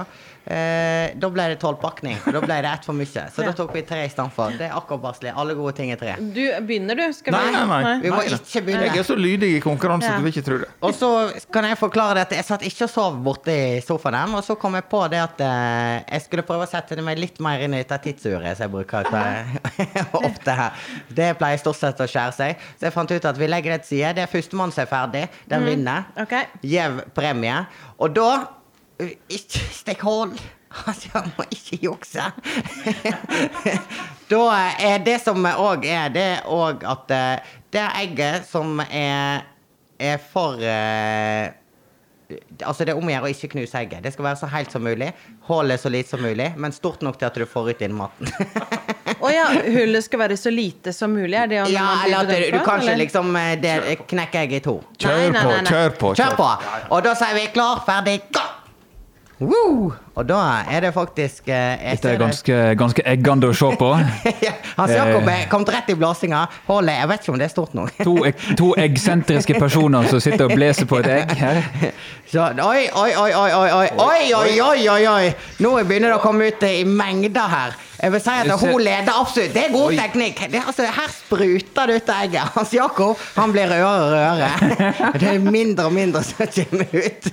[0.47, 2.21] eh, da ble det tolvpakning.
[2.31, 3.25] Da ble det ett for mye.
[3.35, 4.55] Så da tok vi tre istedenfor.
[4.61, 5.25] Det er akkurat.
[5.33, 6.15] Alle gode ting er tre.
[6.19, 7.07] du begynner, du.
[7.17, 7.95] Skal Nei, vi nei, nei.
[8.05, 8.87] Vi må Nei, ikke begynne.
[8.93, 10.13] Jeg er så lydig i konkurranse Ja.
[10.15, 10.69] at du vil ikke tro det.
[10.87, 11.11] Og så
[11.53, 14.55] kan jeg forklare det at jeg satt ikke og sov borte i sofaen, og så
[14.59, 17.75] kom jeg på det at eh, jeg skulle prøve å sette meg litt mer inn
[17.75, 20.73] i dette tidsuret som jeg bruker opp ofte her.
[21.11, 22.69] Det pleier stort sett å skjære seg.
[22.77, 24.15] Så jeg fant ut at vi legger det til side.
[24.19, 25.25] Det er førstemann som er ferdig.
[25.51, 26.07] Den vinner.
[26.21, 26.51] Okay.
[26.67, 27.65] Gjev premie.
[27.99, 30.37] Og da uh, Ikke stikk hull.
[30.87, 32.25] Altså, jeg må ikke jukse.
[34.33, 34.41] da
[34.85, 39.47] er det som òg er, det òg at eh, det egget som er,
[39.97, 41.57] er for eh,
[42.61, 44.03] Altså Det er om å gjøre å ikke knuse egget.
[44.05, 45.09] Det skal være så helt som mulig.
[45.49, 48.29] Hullet så lite som mulig, men stort nok til at du får ut innmaten.
[49.19, 51.35] Å ja, hullet skal være så lite som mulig?
[51.35, 53.01] Er det ja, eller at du, bedømt du på, kan ikke eller?
[53.03, 53.75] liksom eh, det,
[54.11, 54.77] knekker jeg i to.
[54.99, 56.13] Kjør på, kjør på.
[56.21, 56.51] Kjør på!
[56.95, 58.45] Og da sier vi klar, ferdig, gå!
[59.39, 59.93] Woo!
[60.19, 63.91] Og da er det faktisk eh, Dette er ganske, ganske eggende å se på.
[64.81, 66.41] Hans Jakob er kommet rett i blåsinga.
[66.67, 67.93] Hålet, Jeg vet ikke om det er stort nok.
[68.03, 68.15] To,
[68.59, 71.61] to eggsentriske personer som sitter og blåser på et egg her.
[72.29, 75.29] Så, oi, oi, oi, oi, oi, oi, oi, oi, oi, oi.
[75.63, 77.77] Nå begynner det å komme ut eh, i mengder her.
[77.99, 79.55] Jeg vil si at hun leder absolutt.
[79.55, 80.43] Det er god teknikk.
[80.51, 82.57] Det, er altså, her spruter det ut av egget.
[82.59, 85.15] Hans Jakob han blir rødere og rødere.
[85.19, 87.31] Det er mindre og mindre som kommer ut.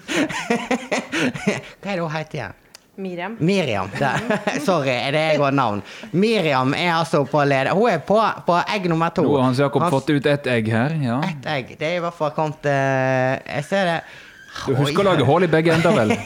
[1.82, 2.62] Hva er det hun heter igjen?
[2.98, 3.36] Miriam.
[3.40, 3.90] Miriam.
[4.00, 5.82] Sorry, Sorry, er det jeg har navn?
[6.12, 7.74] Miriam er altså på leder.
[7.76, 9.26] Hun er på, på egg nummer to.
[9.26, 10.96] Nå har Hans Jakob Hans- fått ut ett egg her.
[11.04, 11.18] ja.
[11.28, 11.76] Ett egg.
[11.80, 13.98] Det er i hvert fall kommet uh, Jeg ser det.
[14.66, 16.16] Du husker å lage hull i begge ender, vel?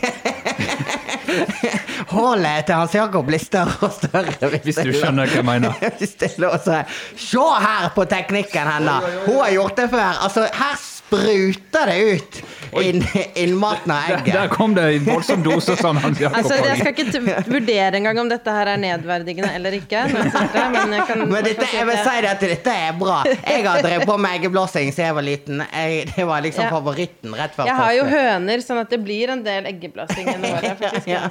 [2.10, 4.50] Hullet til Hans Jakob blir større og større.
[4.64, 5.76] Hvis du skjønner hva jeg mener.
[6.00, 6.86] Hvis det låser.
[6.86, 6.94] lov.
[7.26, 9.10] Se her på teknikken hennes!
[9.28, 10.08] Hun har gjort det før.
[10.26, 10.78] Altså, her
[11.10, 12.40] spruter det ut
[12.86, 13.02] inn,
[13.36, 16.38] inn maten av Der, der kom det en voldsom dose, sånn Hans Jakob.
[16.38, 20.04] Altså, jeg skal ikke t- vurdere engang om dette her er nedverdigende eller ikke.
[20.14, 23.24] Men jeg kan Men dette, jeg vil si det at dette er bra.
[23.26, 25.64] Jeg har drevet på med eggeblåsing siden jeg var liten.
[25.74, 26.70] Jeg, det var liksom Ja.
[26.76, 30.58] favoritten rett før Jeg har jo høner, sånn at det blir en del eggeblåsing gjennom
[30.60, 30.78] året.
[30.78, 31.26] faktisk, Ja,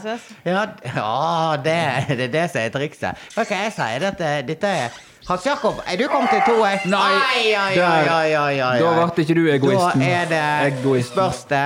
[0.44, 0.66] ja,
[0.96, 1.78] ja det,
[2.18, 3.28] det er det som er trikset.
[3.36, 3.88] Hva kan jeg si?
[4.02, 4.98] Dette, dette er
[5.28, 6.54] Hans Jakob, er du kommet til to?
[6.88, 8.38] Nei, Oi, oi, der.
[8.40, 8.78] oi.
[8.80, 10.00] Da ble ikke du egoisten.
[10.00, 11.12] Da er det Egoisten.
[11.12, 11.60] spørste.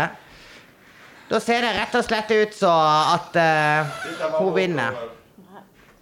[1.30, 2.72] Da ser det rett og slett ut så
[3.14, 4.98] at uh, hun vinner.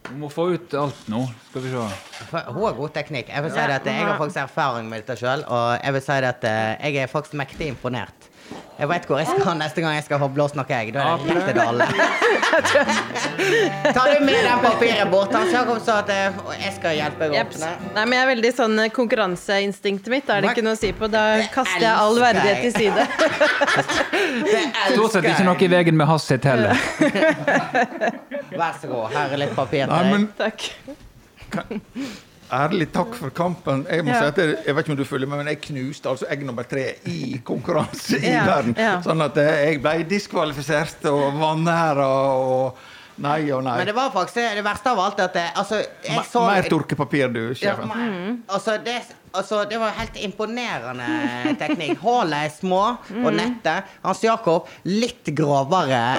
[0.08, 1.20] Vi må få ut alt nå.
[1.50, 1.84] Skal vi se.
[2.32, 3.28] Hun har god teknikk.
[3.30, 6.04] Jeg vil si det at jeg har faktisk erfaring med dette sjøl, og jeg vil
[6.08, 8.29] si det at eh, jeg er faktisk mektig imponert.
[8.80, 10.92] Jeg veit hvor jeg skal neste gang jeg skal få blåst noe jeg.
[10.94, 11.86] Da er det rett til Dale.
[13.92, 15.34] Tar du med den papiret bort?
[15.52, 17.72] Jakob sa at eh, jeg skal hjelpe deg å åpne.
[17.98, 20.24] Nei, men jeg er veldig sånn eh, konkurranseinstinktet mitt.
[20.30, 21.10] Da er det ikke noe å si på.
[21.12, 23.02] Da kaster jeg all verdighet til side.
[24.94, 26.74] Stort sett ikke noe i veien med hasset sitt heller.
[28.60, 30.66] Vær så god, her er litt papir til men deg.
[31.52, 32.26] Takk.
[32.52, 33.86] Ærlig takk for kampen.
[33.90, 34.18] Jeg må Ja.
[34.20, 36.42] si at jeg, jeg vet ikke om du følger med, men jeg knuste altså egg
[36.46, 38.74] nummer tre i konkurranse i verden.
[38.78, 39.00] ja.
[39.02, 42.76] Sånn at eh, jeg ble diskvalifisert og vanæra og
[43.20, 43.76] Nei og nei.
[43.80, 46.68] Men det var faktisk det, det verste av alt at det, altså, jeg så Mer
[46.70, 48.42] tørkepapir, du, Ja, mm.
[48.48, 48.96] altså, det,
[49.32, 51.98] altså, det var helt imponerende teknikk.
[52.00, 56.16] Hullet er små og nettet Hans Jakob litt grovere.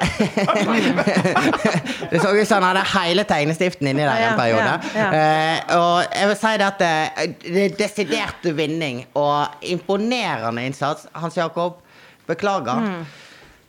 [2.11, 4.75] det så ut som han hadde hele tegnestiften inni der en periode.
[4.95, 5.09] ja, ja.
[5.11, 11.07] uh, og jeg vil si det at eh, det er desidert vinning og imponerende innsats.
[11.17, 11.81] Hans Jakob,
[12.29, 12.79] beklager.
[12.79, 13.03] Mm.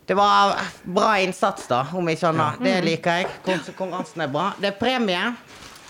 [0.05, 2.59] Det var bra innsats, da, om ikke annet.
[2.63, 3.27] Det liker jeg.
[3.45, 4.49] Kon- Konkurransen er bra.
[4.59, 5.21] Det er premie.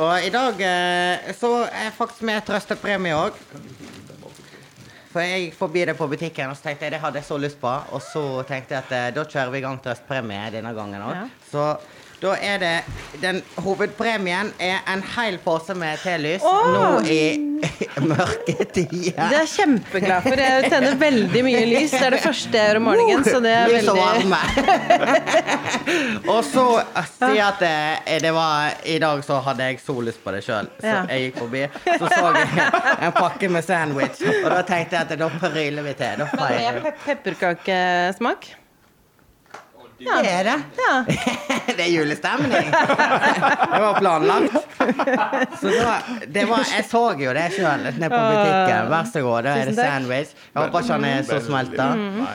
[0.02, 3.40] Og i dag eh, så er jeg faktisk med trøstepremie òg.
[5.14, 7.38] For jeg gikk forbi det på butikken, og så tenkte jeg det hadde jeg så
[7.42, 7.70] lyst på.
[7.94, 11.20] Og så tenkte jeg at eh, da kjører vi i gang trøstepremie denne gangen òg.
[11.20, 11.28] Ja.
[12.24, 12.76] Da er det
[13.20, 16.70] Den hovedpremien er en hel pose med telys oh!
[16.74, 17.20] nå i
[18.10, 19.28] mørketida.
[19.32, 20.40] Det er kjempeglad for.
[20.44, 21.94] Jeg tenner veldig mye lys.
[21.94, 24.40] Det er det første jeg gjør om morgenen, så det er Lys og veldig varme.
[26.34, 26.66] og så
[27.08, 30.68] si at det, det var I dag så hadde jeg så lyst på det sjøl,
[30.82, 30.98] så Ja.
[31.14, 31.64] jeg gikk forbi.
[31.86, 32.74] Så så jeg
[33.08, 36.20] en pakke med sandwich, og da tenkte jeg at da pryler vi til.
[36.26, 36.98] Da Men feirer med vi.
[37.06, 38.52] pe pepperkakesmak.
[40.06, 40.22] Ja.
[40.22, 40.58] Det er det.
[40.78, 40.94] Ja.
[41.78, 42.72] Det er julestemning.
[42.72, 44.54] Det var planlagt.
[45.62, 45.94] Så da,
[46.28, 48.90] det var, jeg så jo det sjøl nede på butikken.
[48.92, 50.36] Vær så god, da er det sandwich.
[50.52, 51.88] Jeg håper ikke han er så smelta.
[51.96, 52.26] Mm.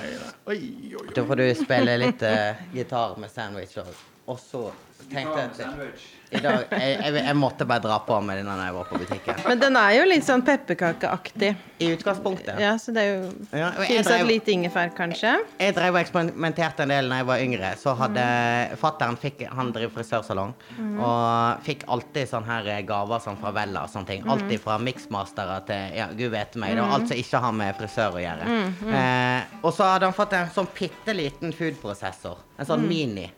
[1.14, 3.93] Da får du spille litt uh, gitar med sandwich òg.
[4.29, 4.64] Og så
[5.12, 5.93] tenkte jeg
[6.31, 9.35] dag jeg, jeg, jeg måtte bare dra på med den da jeg var på butikken.
[9.49, 11.55] Men den er jo litt sånn pepperkakeaktig.
[11.79, 12.59] I utgangspunktet.
[12.59, 15.37] Ja, så det er jo Ja, Tilsatt litt ingefær, kanskje.
[15.62, 17.70] Jeg drev og eksperimenterte en del da jeg var yngre.
[17.79, 18.76] Så hadde Mm.
[18.76, 20.53] fatteren fikk Han driver frisørsalong.
[20.99, 24.22] Og fikk alltid sånne her eh, gaver sånn fra Vella og sånne ting.
[24.24, 24.31] Mm.
[24.35, 26.74] Alltid fra miksmastere til ja, gud vet meg.
[26.74, 28.45] Det var alt som ikke har med frisør å gjøre.
[28.49, 32.39] Mm, Eh, og så hadde han fått en sånn bitte liten foodprosessor.
[32.59, 32.89] En sånn Mm.
[32.89, 33.31] mini.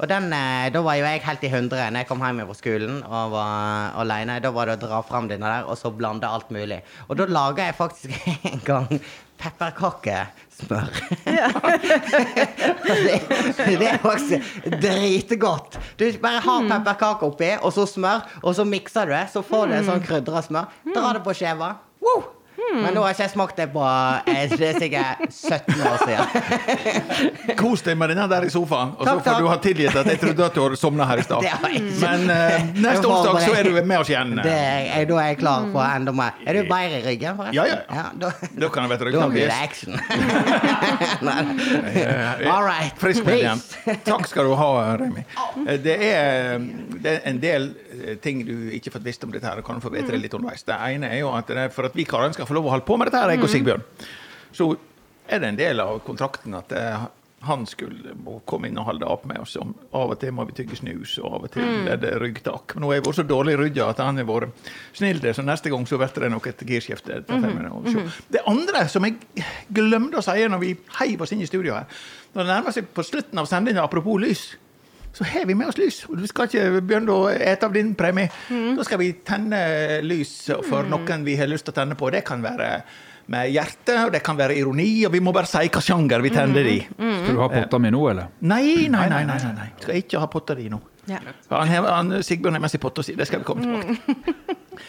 [0.00, 2.56] Og den, eh, da var jo jeg helt i hundre når jeg kom hjem fra
[2.58, 4.40] skolen og var aleine.
[4.42, 6.80] Da var det å dra fram denne der og så blande alt mulig.
[7.08, 8.10] Og da laga jeg faktisk
[8.52, 8.90] en gang
[9.40, 10.90] pepperkakesmør.
[12.86, 13.18] det,
[13.78, 15.78] det er faktisk dritgodt.
[15.98, 19.26] Du bare har pepperkake oppi, og så smør, og så mikser du det.
[19.34, 20.70] Så får du en sånn krydra smør.
[20.94, 21.74] Dra det på skjeva.
[22.54, 22.78] Woo!
[22.82, 24.48] Men nå har ikke jeg smakt det på eh, er
[24.78, 26.26] sikkert 17 år siden.
[27.60, 30.18] Kos deg med denne der i sofaen, og så får du ha tilgitt at jeg
[30.22, 31.42] trodde at du hadde sovna her i stad.
[32.04, 32.36] Men uh,
[32.78, 34.30] neste onsdag så er du med oss igjen.
[34.38, 36.32] Det er, jeg, da er jeg klar for enda mer.
[36.46, 37.58] Er du bedre i ryggen, forresten?
[37.58, 37.64] Ja,
[37.98, 38.04] ja.
[38.22, 38.28] da,
[38.64, 39.92] Da kan jeg være da blir det action.
[42.54, 42.94] All right.
[43.00, 43.60] Frisk med igjen.
[44.06, 45.22] Takk skal du ha, Remi.
[45.66, 46.58] Eh, Det er,
[47.02, 47.62] det er en del
[48.24, 50.66] ting du ikke fått visst om dette her, og kan vite det litt underveis.
[50.66, 52.76] Det ene er jo at det er for at vi karene skal få lov å
[52.76, 53.84] holde på med dette her, jeg og Sigbjørn,
[54.54, 54.70] så
[55.26, 57.06] er det en del av kontrakten at eh,
[57.44, 58.14] han skulle
[58.48, 59.56] komme inn og holde opp med oss.
[59.60, 62.74] om Av og til må vi tygge snus, og av og til er det ryggtak.
[62.74, 65.44] Men nå har jeg vært så dårlig rydda at han har vært snill, det, så
[65.44, 67.20] neste gang så blir det nok et girskifte.
[67.28, 67.46] Mm.
[67.46, 67.62] fem
[68.32, 69.46] Det andre som jeg
[69.76, 71.88] glemte å si når vi heiv oss inn i studio her,
[72.34, 74.46] når det nærmer seg på slutten av sendinga, apropos lys
[75.14, 76.02] så har vi med oss lys.
[76.10, 78.28] Du skal ikke begynne å ete av din premie.
[78.50, 79.60] Da skal vi tenne
[80.02, 80.32] lys
[80.66, 82.10] for noen vi har lyst til å tenne på.
[82.10, 82.70] Det kan være
[83.32, 86.32] med hjerte, og det kan være ironi, og vi må bare si hva sjanger vi
[86.34, 86.80] tenner i.
[86.84, 88.26] Skal du ha potta mi nå, eller?
[88.44, 89.68] Nei, nei, nei, nei, nei, nei.
[89.80, 90.80] Skal ikke ha potta di nå.
[91.08, 91.20] Ja.
[91.52, 94.84] Han, han, Sigbjørn har med seg potta si, det skal vi komme tilbake til.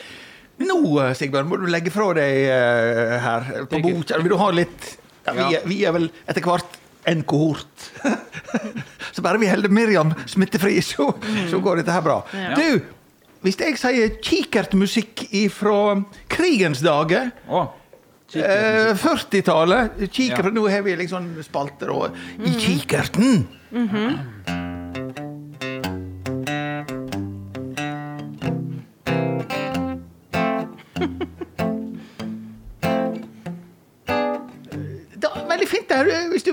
[0.65, 4.19] Nå, eh, Sigbjørn, må du legge fra deg uh, her på boka.
[4.23, 4.91] Vil du ha litt
[5.25, 6.77] ja, vi, er- vi er vel etter hvert
[7.11, 7.89] en kohort.
[9.15, 11.07] så bare vi holder Miriam smittefri, så,
[11.49, 12.19] så går dette her bra.
[12.35, 12.51] Ja.
[12.59, 12.91] Du,
[13.45, 15.79] hvis jeg sier kikertmusikk fra
[16.33, 17.65] krigens dager Å,
[18.35, 19.99] Eh, 40-tallet.
[20.11, 20.51] Kikker, Ja.
[20.51, 23.45] Nå har vi liksom spalter og I kikerten.
[23.69, 24.64] Da,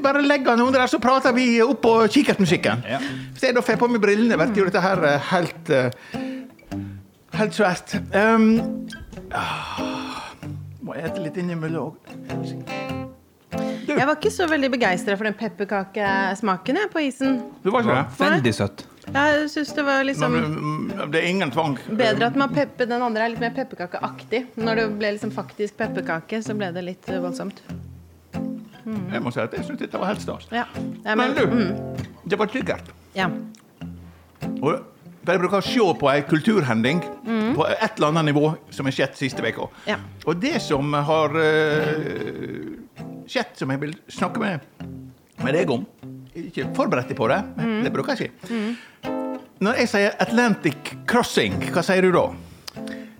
[0.05, 2.85] bare legger den under der, så prater vi oppå kikkertmusikken.
[2.89, 3.01] Ja.
[3.33, 5.91] Hvis jeg da får på meg brillene, blir jo dette her helt eh,
[7.33, 7.95] Helt svært.
[8.13, 8.59] Um,
[10.85, 12.83] må jeg ete litt innimellom òg.
[13.89, 17.39] Jeg var ikke så veldig begeistra for den pepperkakesmaken jeg, på isen.
[17.65, 18.19] Det var ikke det?
[18.21, 18.85] veldig søtt.
[19.03, 21.79] Jeg syns det var liksom Men, mm, det er ingen tvang.
[21.89, 24.45] bedre at man pepper, den andre er litt mer pepperkakeaktig.
[24.57, 27.21] Når det ble liksom faktisk pepperkake, så ble det litt eh,
[28.85, 29.13] voldsomt.
[29.13, 30.49] Jeg må si at jeg syns dette var helt stas.
[30.53, 30.65] Ja.
[31.05, 32.93] Ja, Men du, mm, det var kikkert.
[33.15, 33.29] ja.
[34.63, 34.81] Og
[35.23, 37.01] jeg bruker å se på ei kulturhending
[37.55, 39.69] på et eller annet nivå som har skjedd siste uka.
[39.87, 39.97] Ja.
[40.27, 42.73] Og det som har uh,
[43.31, 44.67] skjedd, som jeg vil snakke med,
[45.43, 45.87] med deg om
[46.35, 49.11] Ikke forberedt deg på det, men det bruker jeg ikke.
[49.63, 52.25] Når jeg sier Atlantic Crossing, hva sier du da?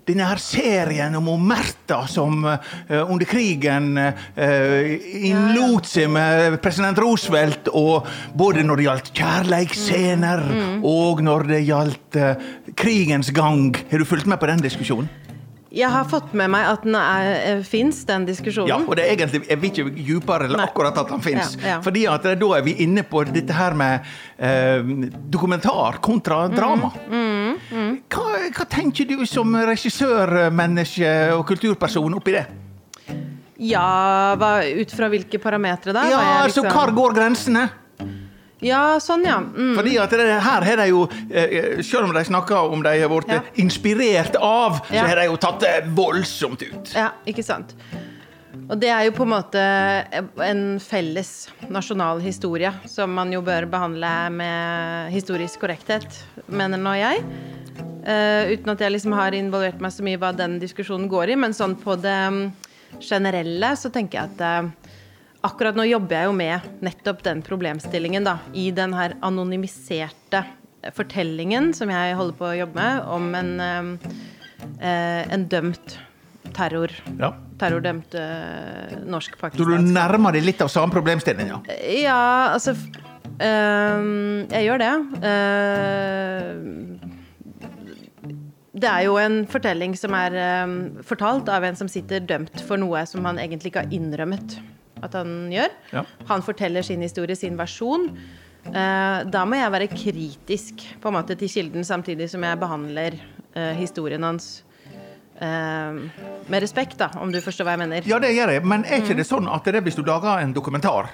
[0.03, 4.91] Denne her serien om Omerta som eh, under krigen uh,
[5.29, 10.45] innlot seg med president Roosevelt, og både når det gjaldt kjærleiksscener,
[10.83, 13.71] og når det gjaldt eh, krigens gang.
[13.91, 15.07] Har du fulgt med på den diskusjonen?
[15.73, 18.69] Jeg har fått med meg at den fins, den diskusjonen.
[18.69, 20.67] Ja, og det er egentlig, Jeg vil ikke dypere eller Nei.
[20.69, 21.55] akkurat at den fins.
[21.57, 21.77] Ja, ja.
[21.81, 24.05] Fordi at da er vi inne på dette her med
[24.37, 24.85] eh,
[25.33, 26.91] dokumentar kontra drama.
[27.09, 27.22] Mm,
[28.63, 32.43] Hva, tenker du som regissørmenneske og kulturperson oppi det?
[33.59, 36.03] Ja, hva, ut fra hvilke parametere da?
[36.07, 37.69] Ja, altså, liksom- hvor går grensene?
[38.63, 39.41] Ja, sånn, ja.
[39.41, 39.75] Mm.
[39.75, 43.09] Fordi at det, her har de jo, eh, selv om de snakker om de har
[43.09, 43.41] blitt Ja.
[43.57, 46.93] inspirert av, så har de jo tatt det voldsomt ut.
[46.95, 47.75] Ja, ikke sant.
[48.69, 49.63] Og det er jo på en måte
[50.45, 51.31] en felles
[51.71, 56.07] nasjonal historie som man jo bør behandle med historisk korrekthet,
[56.47, 57.23] mener nå jeg.
[58.03, 61.33] Uh, uten at jeg liksom har involvert meg så mye i hva den diskusjonen går
[61.33, 61.37] i.
[61.39, 62.41] Men sånn på det mm,
[63.03, 64.95] generelle så tenker jeg at uh,
[65.47, 68.37] akkurat nå jobber jeg jo med nettopp den problemstillingen, da.
[68.55, 70.45] I den her anonymiserte
[70.95, 75.99] fortellingen som jeg holder på å jobbe med, om en, uh, en dømt
[76.55, 77.33] terror Ja.
[77.61, 78.21] Terrordømte
[79.07, 79.61] norsk-pakistansk.
[79.61, 81.59] Så du nærmer deg litt av samme problemstilling, ja.
[81.87, 82.73] Ja, altså
[83.39, 84.93] ehm, Jeg gjør det.
[85.23, 86.53] Uh,
[88.73, 92.81] det er jo en fortelling som er ehm, fortalt av en som sitter dømt for
[92.81, 94.57] noe som han egentlig ikke har innrømmet
[95.03, 95.71] at han gjør.
[95.93, 96.03] Ja.
[96.29, 98.09] Han forteller sin historie, sin versjon.
[98.63, 103.17] Uh, da må jeg være kritisk på en måte til kilden, samtidig som jeg behandler
[103.57, 104.72] uh, historien hans eh,
[105.43, 108.07] med respekt, da, om du forstår hva jeg mener.
[108.07, 110.53] Ja, det gjør jeg, men er ikke det sånn at det hvis du lager en
[110.55, 111.11] dokumentar,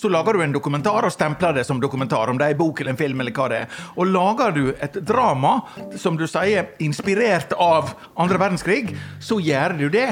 [0.00, 2.80] så lager du en dokumentar og stempler det som dokumentar, om det er en bok
[2.82, 3.78] eller en film eller hva det er.
[3.96, 5.54] Og lager du et drama,
[6.00, 10.08] som du sier, inspirert av andre verdenskrig, så gjør du det.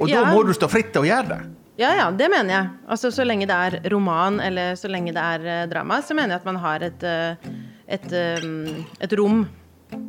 [0.00, 1.40] Og da må du stå fritt til å gjøre det.
[1.80, 2.72] Ja, ja, det mener jeg.
[2.92, 6.34] Altså Så lenge det er roman eller så lenge det er eh, drama, så mener
[6.34, 7.46] jeg at man har et, et,
[7.96, 9.46] et, eh, et rom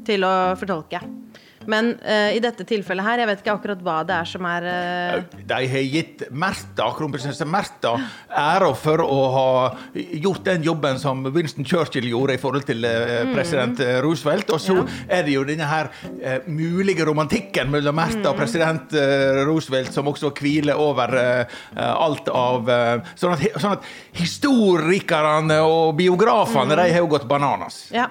[0.08, 1.00] til å fortolke.
[1.70, 4.68] Men uh, i dette tilfellet her, jeg vet ikke akkurat hva det er som er
[4.68, 5.40] uh...
[5.52, 7.94] De har gitt Märtha, kronprinsesse Märtha
[8.30, 9.48] æra for å ha
[9.94, 14.50] gjort den jobben som Winston Churchill gjorde i forhold til uh, president Roosevelt.
[14.56, 14.86] Og så Ja.
[15.20, 15.90] er det jo denne her
[16.48, 21.14] mulige romantikken mellom Märtha og president eh, Roosevelt som også hviler over
[21.76, 22.70] alt av
[23.20, 23.86] Sånn at, sånn at
[24.18, 27.84] historikerne og biografene de har jo gått bananas.
[27.94, 28.08] Ja.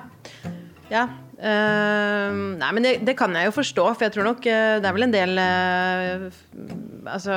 [0.92, 1.08] ja.
[1.40, 4.88] Eh, nei, men det, det kan jeg jo forstå, for jeg tror nok uh, det
[4.90, 6.26] er vel en del uh,
[7.08, 7.36] Altså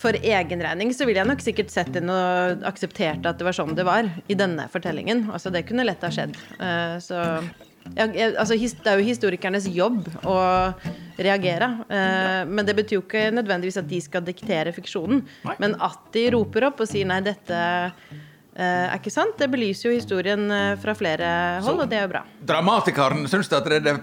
[0.00, 3.54] For egen regning så ville jeg nok sikkert sett inn og akseptert at det var
[3.54, 5.26] sånn det var i denne fortellingen.
[5.30, 6.34] Altså det kunne lett ha skjedd.
[6.56, 7.20] Eh, så
[7.94, 10.38] ja, jeg- altså, his- det er jo historikernes jobb å
[11.22, 11.68] reagere.
[11.90, 15.22] eh, men det betyr jo ikke nødvendigvis at de skal diktere fiksjonen.
[15.44, 15.54] Nei.
[15.60, 17.92] Men at de roper opp og sier nei, dette
[18.56, 21.28] eh, er ikke sant, det belyser jo historien eh, fra flere
[21.64, 22.22] hold, og det er jo bra.
[22.52, 24.00] Dramatikeren syns at det er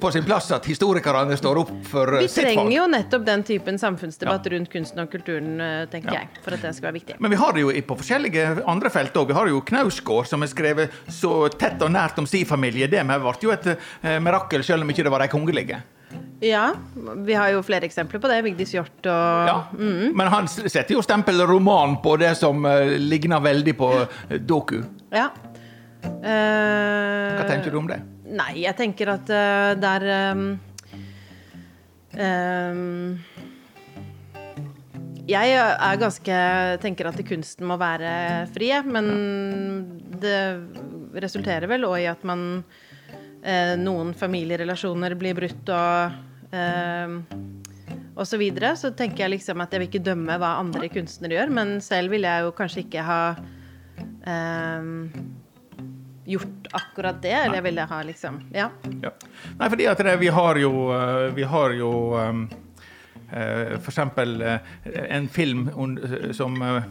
[0.00, 2.50] på sin plass at historikerne står opp for eh, Vi sitt fag.
[2.56, 6.66] trenger jo nettopp den typen samfunnsdebatt rundt kunsten og kulturen, tenker tenker jeg, for at
[6.66, 7.18] det skal være viktig.
[7.22, 9.32] Men vi har det jo på forskjellige andre felt òg.
[9.32, 12.90] Vi har jo Knausgård, som er skrevet så tett og nært om si familie.
[12.90, 13.72] Det ble jo et
[14.22, 15.82] mirakel, selv om ikke det var de kongelige.
[16.42, 16.72] Ja,
[17.16, 18.40] vi har jo flere eksempler på det.
[18.42, 19.58] Vigdis Hjorth og Ja.
[19.78, 24.80] Men han setter jo stempel roman på det som uh, ligner veldig på eh, doku.
[25.14, 25.28] Ja.
[26.02, 28.00] Uh, Hva tenker du om det?
[28.32, 30.42] Nei, jeg tenker at uh, det er um,
[32.18, 33.18] um,
[35.30, 36.40] Jeg er ganske
[36.82, 39.12] tenker at kunsten må være fri, men
[40.22, 40.40] det
[41.22, 42.64] resulterer vel òg i at man
[43.42, 46.20] eh, Noen familierelasjoner blir brutt og eh,
[46.52, 48.74] og så videre.
[48.76, 52.12] Så tenker jeg liksom at jeg vil ikke dømme hva andre kunstnere gjør, men selv
[52.12, 53.20] vil jeg jo kanskje ikke ha
[54.28, 54.90] eh,
[56.24, 57.34] gjort akkurat det.
[57.34, 58.70] Eller jeg ville ha liksom Ja.
[59.02, 59.14] Ja.
[59.58, 62.44] Nei, fordi at det, vi har jo, eh, vi har jo um,
[63.32, 64.58] uh, for eksempel eh,
[65.08, 65.68] en film
[66.32, 66.84] som var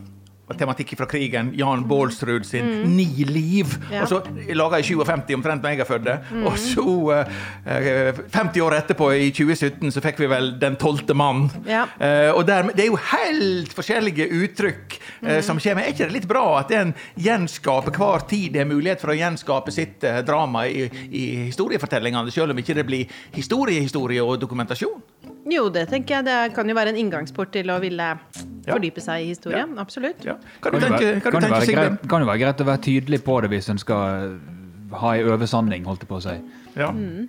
[0.57, 1.53] tematikk fra krigen.
[1.57, 3.77] Jan Baalsrud sin 'Ni liv'.
[3.77, 3.91] Mm.
[3.91, 3.97] Ja.
[3.97, 4.03] Mm.
[4.03, 4.21] Og så
[4.55, 6.07] Laga i 57, omtrent da jeg er født.
[6.45, 11.49] Og så, uh, 50 år etterpå, i 2017, så fikk vi vel 'Den tolvte mann'.
[11.67, 11.83] Ja.
[11.99, 15.41] Uh, og der, det er jo helt forskjellige uttrykk uh, Mm.
[15.41, 15.83] som kommer.
[15.83, 19.17] Er ikke det litt bra at en gjenskaper hver tid det er mulighet for å
[19.17, 25.01] gjenskape sitt eh, drama i, i historiefortellingene, selv om ikke det blir historiehistorie og dokumentasjon?
[25.51, 26.27] Jo, det tenker jeg.
[26.27, 28.11] Det kan jo være en inngangsport til å ville
[28.65, 28.73] Ja.
[28.75, 29.77] fordype seg i historien.
[29.81, 30.23] Absolutt.
[30.25, 30.35] Ja.
[30.61, 31.97] Kan, Kan det du kan det være Sigbjørn?
[31.97, 34.37] greit- kan det være greit å være tydelig på det hvis en skal
[34.91, 36.37] ha en oversanning, holdt jeg på å si.
[36.75, 36.91] Ja.
[36.91, 37.27] Mm.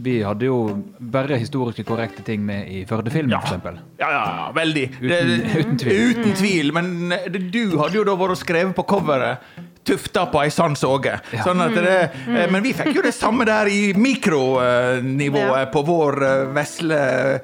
[0.00, 3.40] Vi hadde jo bare historiske korrekte ting med i Førde-filmen, Ja.
[3.40, 3.80] f.eks.
[3.98, 4.86] Ja, ja, ja, veldig.
[5.00, 6.14] Uten- uten tvil.
[6.14, 6.72] Uten tvil.
[6.72, 9.38] Men det, du hadde jo da vært skrevet på coveret
[9.84, 11.20] tufta på ei sann såge.
[11.44, 16.22] Sånn at det, eh, Men vi fikk jo det samme der i mikronivået på vår
[16.22, 17.40] eh,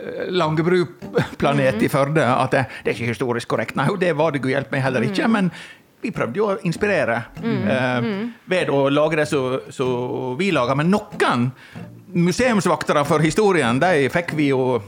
[0.00, 2.24] vesle eh, Langebru-planet i Førde.
[2.24, 3.76] At det, det er ikke historisk korrekt.
[3.76, 5.28] Nei, det var det gudhjelp meg heller ikke.
[5.28, 5.50] men
[6.00, 8.06] vi prøvde jo å inspirere eh,
[8.48, 10.74] ved å lage det som vi lager.
[10.74, 11.50] Men noen
[12.14, 14.80] museumsvaktere for historien, de fikk vi jo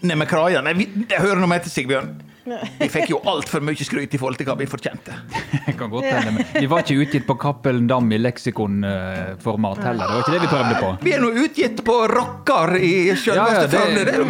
[0.00, 0.62] ned med kraja.
[0.64, 2.08] Det hører nå med til, Sigbjørn.
[2.44, 5.14] Vi fikk jo altfor mye skryt i forhold til hva vi fortjente.
[5.66, 6.32] Jeg kan godt hende.
[6.36, 10.04] men Vi var ikke utgitt på Cappelen Dam i leksikonformat heller.
[10.04, 10.90] Det var ikke det vi prøvde på.
[11.06, 14.04] Vi er nå utgitt på rocker i Ja, ja, selveste det, Førde.
[14.04, 14.28] det er jo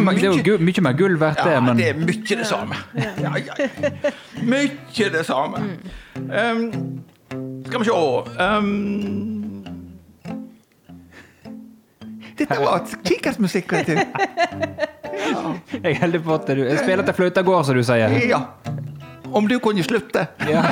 [0.61, 1.57] mye- mer gull verdt, det.
[1.57, 2.79] Ja, det er mye det samme.
[2.95, 3.53] Ja, ja.
[4.45, 5.63] Mye det samme.
[6.15, 7.03] Um,
[7.67, 8.71] skal vi um,
[12.35, 13.71] Dette var kikkertmusikk.
[15.71, 18.15] jeg er heldig på at du Jeg spiller til fløyta går, som du sier.
[18.29, 18.41] Ja.
[19.35, 20.27] Om du kunne slutte.
[20.47, 20.63] Ja.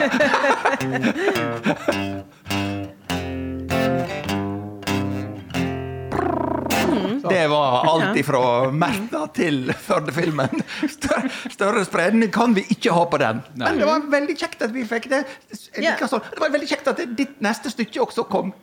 [7.30, 10.62] Det var alt ifra Märtha til Førde-filmen.
[10.90, 13.40] Større, større spredning kan vi ikke ha på den.
[13.56, 15.24] Men det var veldig kjekt at vi fikk det.
[15.54, 16.22] Sånn.
[16.30, 18.54] Det var veldig kjekt at ditt neste stykke også kom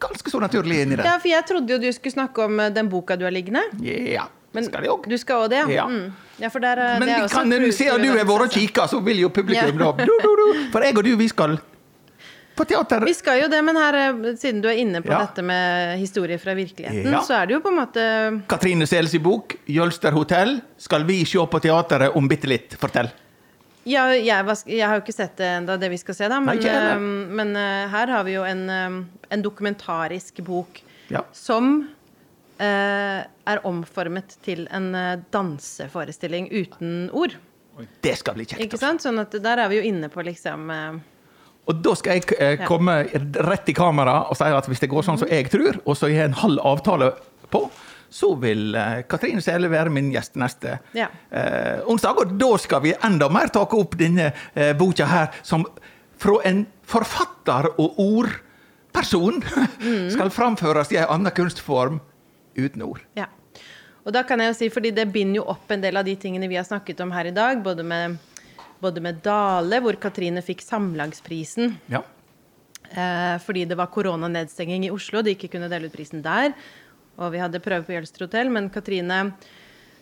[0.00, 1.04] ganske så naturlig inn i det.
[1.04, 3.62] Ja, for jeg trodde jo du skulle snakke om eh, den boka du har liggende.
[3.84, 5.08] Ja, Men skal jeg òg.
[5.08, 5.62] du skal òg det?
[5.74, 5.86] Ja.
[5.86, 6.12] Mm.
[6.40, 9.00] ja der, eh, Men det kan, en cruise siden du har vært og kikka, så
[9.04, 9.92] vil jo publikum Ja.
[9.92, 10.70] da du, du, du.
[10.72, 11.58] For jeg og du, vi skal
[12.56, 13.04] på teater.
[13.06, 15.20] Vi skal jo det, men her, eh, siden du er inne på Ja.
[15.24, 17.20] dette med historie fra virkeligheten, Ja.
[17.22, 20.60] så er det jo på en måte Katrine Seles i bok 'Jølster hotell'.
[20.76, 22.74] Skal vi se på teateret om bitte litt?
[22.76, 23.10] Fortell.
[23.86, 26.38] Ja, jeg, var- jeg har jo ikke sett det enda, det vi skal se, da.
[26.40, 31.22] Men, Nei, eh, men eh, her har vi jo en, eh, en dokumentarisk bok Ja.
[31.32, 31.99] som eh,
[32.66, 37.36] er omformet til en eh, danseforestilling uten ord.
[38.04, 38.60] Det skal bli kjekt.
[38.66, 38.86] Ikke altså.
[38.86, 39.04] sant?
[39.06, 40.98] Sånn at der er vi jo inne på liksom eh,
[41.70, 42.98] Og da skal jeg eh, komme
[43.46, 46.10] rett i kamera og si at hvis det går sånn som jeg tror, og så
[46.10, 47.12] har jeg en halv avtale
[47.52, 47.62] på,
[48.10, 51.06] så vil eh, Katrine Sele være min gjest neste Ja.
[51.30, 52.18] eh, onsdag.
[52.24, 55.64] Og da skal vi enda mer ta opp denne eh, boka her, som
[56.20, 59.40] fra en forfatter og ordperson
[59.80, 60.10] Mm.
[60.12, 62.00] skal framføres i en annen kunstform
[62.56, 63.00] uten ord.
[63.16, 63.26] Ja.
[64.04, 66.14] Og da kan jeg jo si, fordi det binder jo opp en del av de
[66.16, 68.16] tingene vi har snakket om her i dag, både med,
[68.80, 72.00] både med Dale, hvor Katrine fikk Samlagsprisen Ja.
[72.90, 76.54] eh, fordi det var koronanedstenging i Oslo, de ikke kunne dele ut prisen der.
[77.20, 79.34] Og vi hadde prøve på Jølster hotell, men Katrine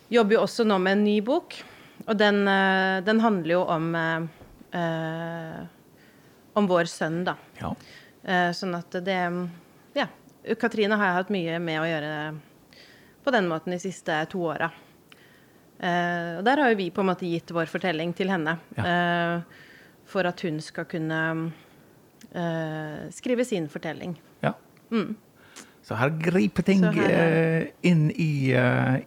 [0.09, 1.57] jobber jo også nå med en ny bok.
[2.07, 4.21] Og den, eh, den handler jo om eh,
[4.79, 5.59] eh,
[6.55, 7.35] om vår sønn, da.
[7.61, 7.73] ja.
[8.23, 9.19] Eh, Sånn at det.
[10.59, 12.13] Katrine har jeg hatt mye med å gjøre
[13.25, 14.69] på den måten de siste to åra.
[15.79, 18.57] Uh, Og der har jo vi på en måte gitt vår fortelling til henne.
[18.77, 19.41] eh,
[20.09, 21.51] For at hun skal kunne
[22.35, 24.17] uh, skrive sin fortelling.
[24.41, 24.53] ja.
[25.83, 26.93] Så her griper ting Mm.
[26.93, 28.53] Her inn, i,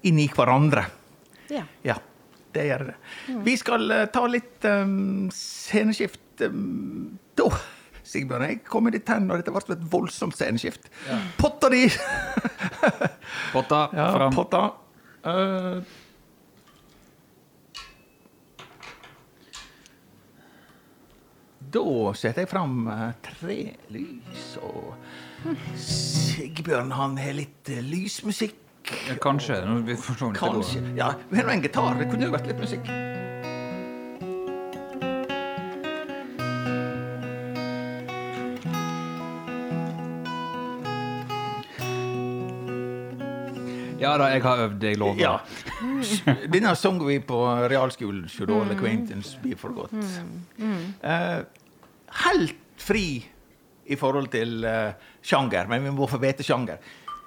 [0.02, 0.84] inn i hverandre.
[1.50, 1.62] Ja.
[1.84, 1.96] Ja,
[2.54, 2.94] det gjør det.
[3.28, 3.42] Mm.
[3.44, 7.50] Vi skal ta litt um, sceneskift um, da.
[8.12, 10.90] Sigbjørn, jeg kom i ditt hen, og dette ble et voldsomt sceneskift.
[11.40, 11.86] Potta di!
[13.54, 14.36] Potta Ja, fram.
[14.36, 14.62] potta.
[15.24, 15.80] Uh...
[21.72, 21.84] da
[22.18, 23.56] setter jeg fram eh, tre
[23.94, 24.92] lys, og
[25.80, 28.58] Sigbjørn han har litt eh, lysmusikk.
[29.08, 29.60] Ja, Kanskje.
[29.64, 30.96] Nå, vi får se om det går.
[30.98, 31.94] Ja, vi har nå en gitar.
[32.02, 32.90] Det kunne jo vært litt musikk.
[44.02, 45.20] Ja da, jeg har øvd, jeg lover.
[45.20, 45.36] Ja.
[46.50, 47.38] Denne sang vi på
[47.70, 48.26] realskolen.
[48.30, 49.94] Should all acquaintance be forgot.
[49.94, 51.44] Uh,
[52.24, 53.06] helt fri
[53.86, 54.90] i forhold til uh,
[55.22, 56.82] sjanger, men vi må få vite sjanger.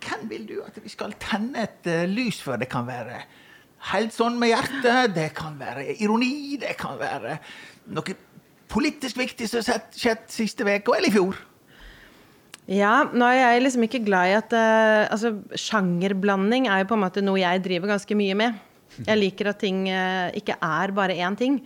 [0.05, 2.59] Hvem vil du at vi skal tenne et uh, lys for?
[2.59, 3.23] Det kan være
[3.93, 7.37] helt sånn med hjertet, det kan være ironi, det kan være
[7.93, 8.15] noe
[8.71, 11.37] politisk viktig som har skjedd siste uke eller i fjor.
[12.71, 16.97] Ja, nå er jeg liksom ikke glad i at uh, Altså, sjangerblanding er jo på
[16.97, 18.61] en måte noe jeg driver ganske mye med.
[19.05, 21.59] Jeg liker at ting uh, ikke er bare én ting.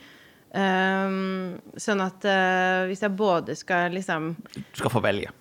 [0.50, 5.36] Um, sånn at uh, hvis jeg både skal liksom Du skal få velge.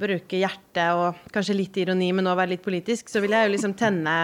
[0.00, 3.52] bruke hjertet og kanskje litt ironi, men også være litt politisk, så vil jeg jo
[3.52, 4.14] liksom tenne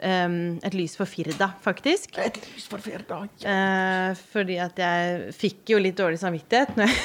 [0.00, 0.26] eh,
[0.68, 2.18] et lys for Firda, faktisk.
[2.22, 3.22] Et lys for Firda.
[3.42, 6.98] Eh, fordi at jeg fikk jo litt dårlig samvittighet når jeg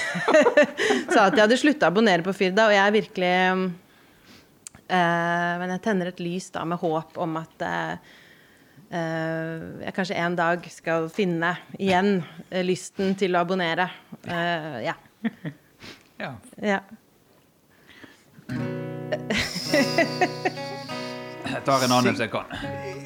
[1.14, 3.32] sa at jeg hadde slutta å abonnere på Firda, og jeg er virkelig
[4.88, 8.20] eh, Men jeg tenner et lys da med håp om at uh,
[8.94, 13.88] Uh, jeg kanskje en dag skal finne igjen uh, lysten til å abonnere.
[14.28, 14.94] Uh, ja.
[16.22, 16.36] Ja.
[16.62, 16.80] ja.
[21.54, 22.49] Jeg tar en annen hvis jeg kan.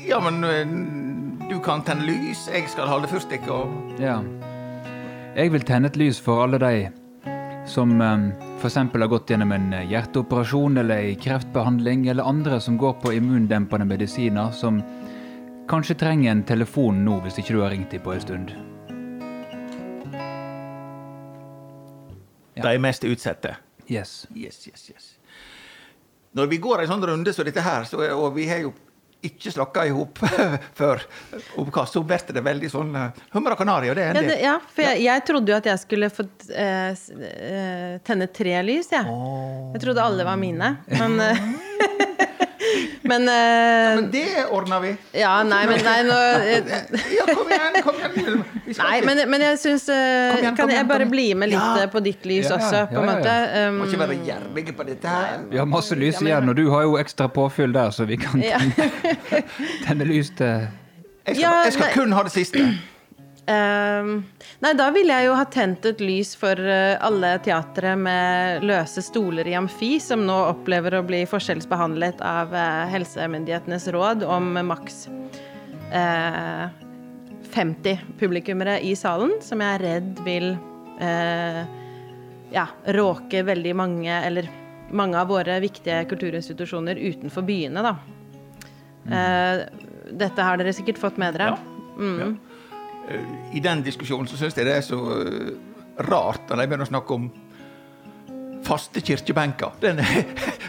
[0.08, 4.22] Ja, men eh, du kan tenne lys, jeg skal holde fyrstikk og Ja.
[5.38, 6.88] Jeg vil tenne et lys for alle de
[7.68, 8.32] som um,
[8.62, 8.76] f.eks.
[8.76, 13.86] har gått gjennom en eh, hjerteoperasjon eller en kreftbehandling, eller andre som går på immundempende
[13.86, 14.80] medisiner, som
[15.70, 18.56] kanskje trenger en telefon nå hvis ikke du har ringt dem på en stund.
[22.58, 23.58] De er mest utsatte.
[23.91, 24.26] Yes.
[24.36, 25.16] Yes, yes, yes.
[26.38, 28.74] Når vi går en sånn runde som dette her, så, og vi har jo
[29.26, 30.20] ikke snakka i hop
[30.80, 31.02] før
[31.58, 34.30] oppkast, så blir det veldig sånn uh, hummer og kanari, og det er en Ja,
[34.30, 38.60] det, ja, for jeg, jeg trodde jo at jeg skulle få eh, eh, tenne tre
[38.68, 39.18] lys, jeg.
[39.74, 40.76] Jeg trodde alle var mine.
[40.94, 41.42] Men eh,
[43.08, 44.91] Men, ja, Men det ordner vi.
[45.18, 46.72] Ja, nei, men nei, nå eh,
[47.16, 48.41] Ja, kom igjen, kom igjen.
[48.66, 51.60] Vi skal Nei, men, men jeg syns Kom Kan igjen, jeg bare bli med litt
[51.60, 51.84] Ja.
[51.86, 53.38] eh, på ditt lys Ja, også, på en ja, ja, måte?
[53.70, 55.39] Um, Må ikke være gjerrige på dette her.
[55.51, 58.05] Vi har masse lys Ja, men- igjen, og du har jo ekstra påfyll der, så
[58.10, 58.60] vi kan Ja.
[58.76, 59.43] tenne,
[59.88, 60.45] tenne lys til
[61.28, 62.64] Jeg skal, Ja, jeg skal kun ha det siste.
[63.48, 64.26] Ehm,
[64.60, 69.00] nei, da ville jeg jo ha tent et lys for eh, alle teatre med løse
[69.06, 75.06] stoler i amfi, som nå opplever å bli forskjellsbehandlet av eh, helsemyndighetenes råd om maks
[75.95, 76.68] eh,
[77.54, 80.50] 50 publikummere i salen, som jeg er redd vil
[81.00, 81.62] eh,
[82.52, 82.66] ja,
[83.00, 84.52] råke veldig mange, eller
[84.91, 87.95] mange av våre viktige kulturinstitusjoner utenfor byene, da.
[89.08, 89.64] Eh,
[90.20, 91.54] dette har dere sikkert fått med dere.
[91.56, 92.28] Ja.
[92.28, 92.36] Eh,
[93.53, 95.51] I den diskusjonen så syns jeg det er så eh,
[96.10, 97.30] rart når de begynner å snakke om
[98.68, 99.78] faste kirkebenker.
[99.80, 100.01] Den,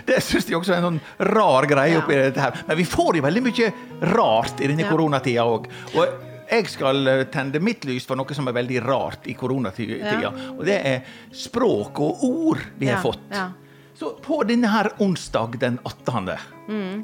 [0.06, 1.00] det syns jeg også er en sånn
[1.34, 2.02] rar greie Ja.
[2.04, 2.60] oppi dette her.
[2.68, 3.70] Men vi får jo veldig mye
[4.14, 4.90] rart i denne Ja.
[4.92, 5.66] koronatida òg.
[5.98, 9.98] Og jeg skal tende mitt lys for noe som er veldig rart i koronatida.
[10.22, 10.30] Ja.
[10.54, 11.02] Og det er
[11.34, 13.24] språk og ord vi har fått.
[13.34, 13.50] ja.
[13.98, 16.28] Så på denne her onsdag den 18.
[16.68, 17.00] Mm.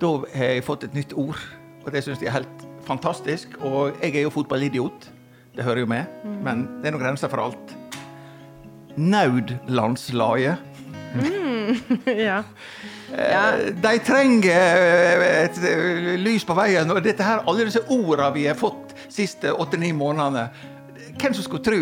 [0.00, 1.36] Da har jeg fått et nytt ord,
[1.84, 3.54] og det syns jeg er helt fantastisk.
[3.62, 5.08] Og jeg er jo fotballidiot,
[5.56, 6.40] det hører jo med, Mm.
[6.46, 7.76] men det er noen grenser for alt.
[8.98, 10.58] Naudlandslaget.
[12.06, 12.42] ja.
[13.10, 13.42] ja.
[13.82, 18.44] De trenger eh, et eh, lys på veien, og dette her, alle disse ordene vi
[18.46, 20.48] har fått siste åtte-ni månedene
[21.20, 21.80] Hvem som skulle tro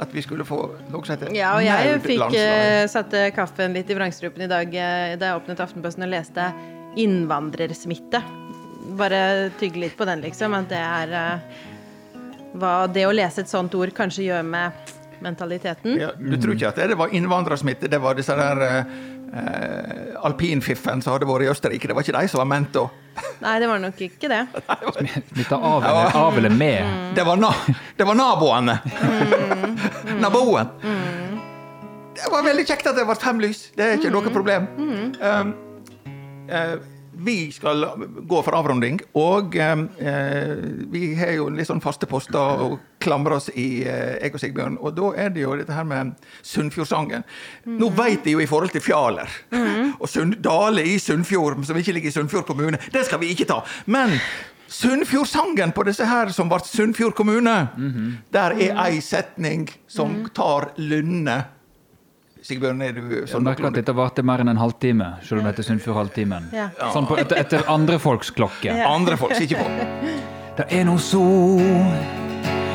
[0.00, 3.90] at vi skulle få noe som heter Ja, og jeg fikk eh, satte kaffen litt
[3.90, 6.46] i vrangstrupen i dag eh, da jeg åpnet Aftenposten og leste
[6.94, 8.22] 'innvandrersmitte'.
[8.98, 10.54] Bare tygge litt på den, liksom.
[10.56, 11.60] At det er eh,
[12.58, 15.98] hva det å lese et sånt ord kanskje gjør med mentaliteten.
[16.00, 21.14] Ja, du tror ikke at det var innvandrersmitte, det var disse der eh, alpinfiffen som
[21.14, 21.90] hadde vært i Østerrike.
[21.90, 22.86] Det var ikke de som var ment da.
[23.44, 24.42] Nei, det var nok ikke det.
[25.34, 26.94] Smitta av av eller, av eller med.
[27.16, 27.52] Det var, na
[27.96, 28.78] det var naboene.
[30.20, 30.72] Naboen.
[32.20, 33.66] Det var veldig kjekt at det ble fem lys.
[33.76, 34.66] Det er ikke noe problem.
[35.20, 35.52] Um,
[36.50, 36.74] eh,
[37.24, 37.84] vi skal
[38.28, 40.54] gå for avrunding, og um, eh,
[40.92, 42.70] vi har jo litt sånn faste poster å
[43.02, 44.78] klamre oss i, eh, jeg og Sigbjørn.
[44.80, 46.14] Og da er det jo dette her med
[46.46, 47.26] Sunnfjordsangen.
[47.80, 49.28] Nå veit jeg jo i forhold til Fjaler
[50.00, 53.48] og Sund Dale i Sunnfjord, som ikke ligger i Sunnfjord kommune, det skal vi ikke
[53.50, 53.60] ta.
[53.90, 54.16] Men
[54.70, 57.56] Sunnfjordsangen på disse her som ble Sunnfjord kommune,
[58.32, 61.40] der er ei setning som tar lynne.
[62.42, 65.48] Sigbjørn, er du Jeg sånn merker at dette varte mer enn en halvtime, selv om
[65.50, 66.48] dette er Sunnfjord-halvtimen.
[66.56, 66.70] Ja.
[66.94, 68.72] Sånn på, etter, etter andre folks klokke.
[68.86, 70.16] Andre folk sier ikke på.
[70.60, 71.20] Det er no så,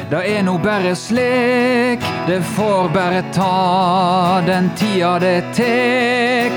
[0.09, 6.55] det er no bare slik, det får bare ta den tida det tek.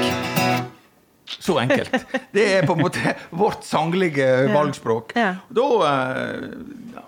[1.49, 1.95] Så enkelt.
[2.33, 5.13] Det er på en måte vårt sanglige valgspråk.
[5.19, 5.35] Ja.
[5.53, 6.49] Da eh,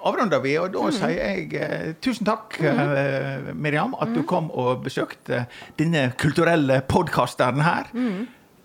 [0.07, 4.85] avrunder vi, og da sier jeg eh, tusen takk, eh, Miriam, at du kom og
[4.85, 5.45] besøkte
[5.79, 7.91] denne kulturelle podkasteren her.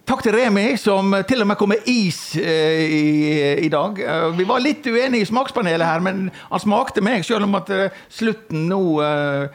[0.06, 3.06] Takk til Remi, som til og med kom med is eh, i,
[3.66, 3.98] i dag.
[3.98, 7.72] Eh, vi var litt uenige i smakspanelet her, men han smakte meg, selv om at
[7.74, 9.48] eh, slutten nå uh,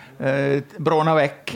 [0.83, 1.55] bråna vekk.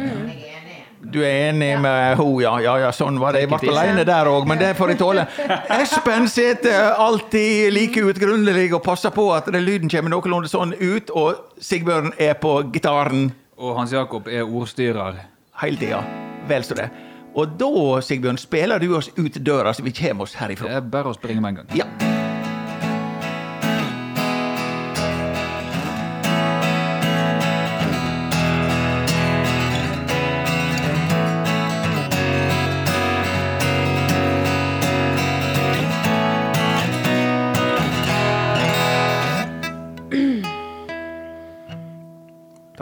[1.12, 2.54] Du er enig med ho, ja.
[2.64, 3.44] Ja, ja, sånn var det.
[3.44, 5.26] Jeg ble alene der òg, men det får jeg tåle.
[5.80, 11.12] Espen sitter alltid like utgrunnelig og passer på at det lyden kommer noenlunde sånn ut,
[11.14, 13.28] og Sigbjørn er på gitaren
[13.60, 15.20] Og Hans Jakob er ordstyrer.
[15.62, 16.00] hele tida.
[16.48, 16.88] Vel så det.
[17.34, 17.70] Og da,
[18.02, 20.68] Sigbjørn, spiller du oss ut døra, så vi kommer oss herifra.
[20.68, 21.78] Det er bare å springe med en gang.
[21.78, 22.13] Ja.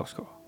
[0.02, 0.41] Takk skal du ha.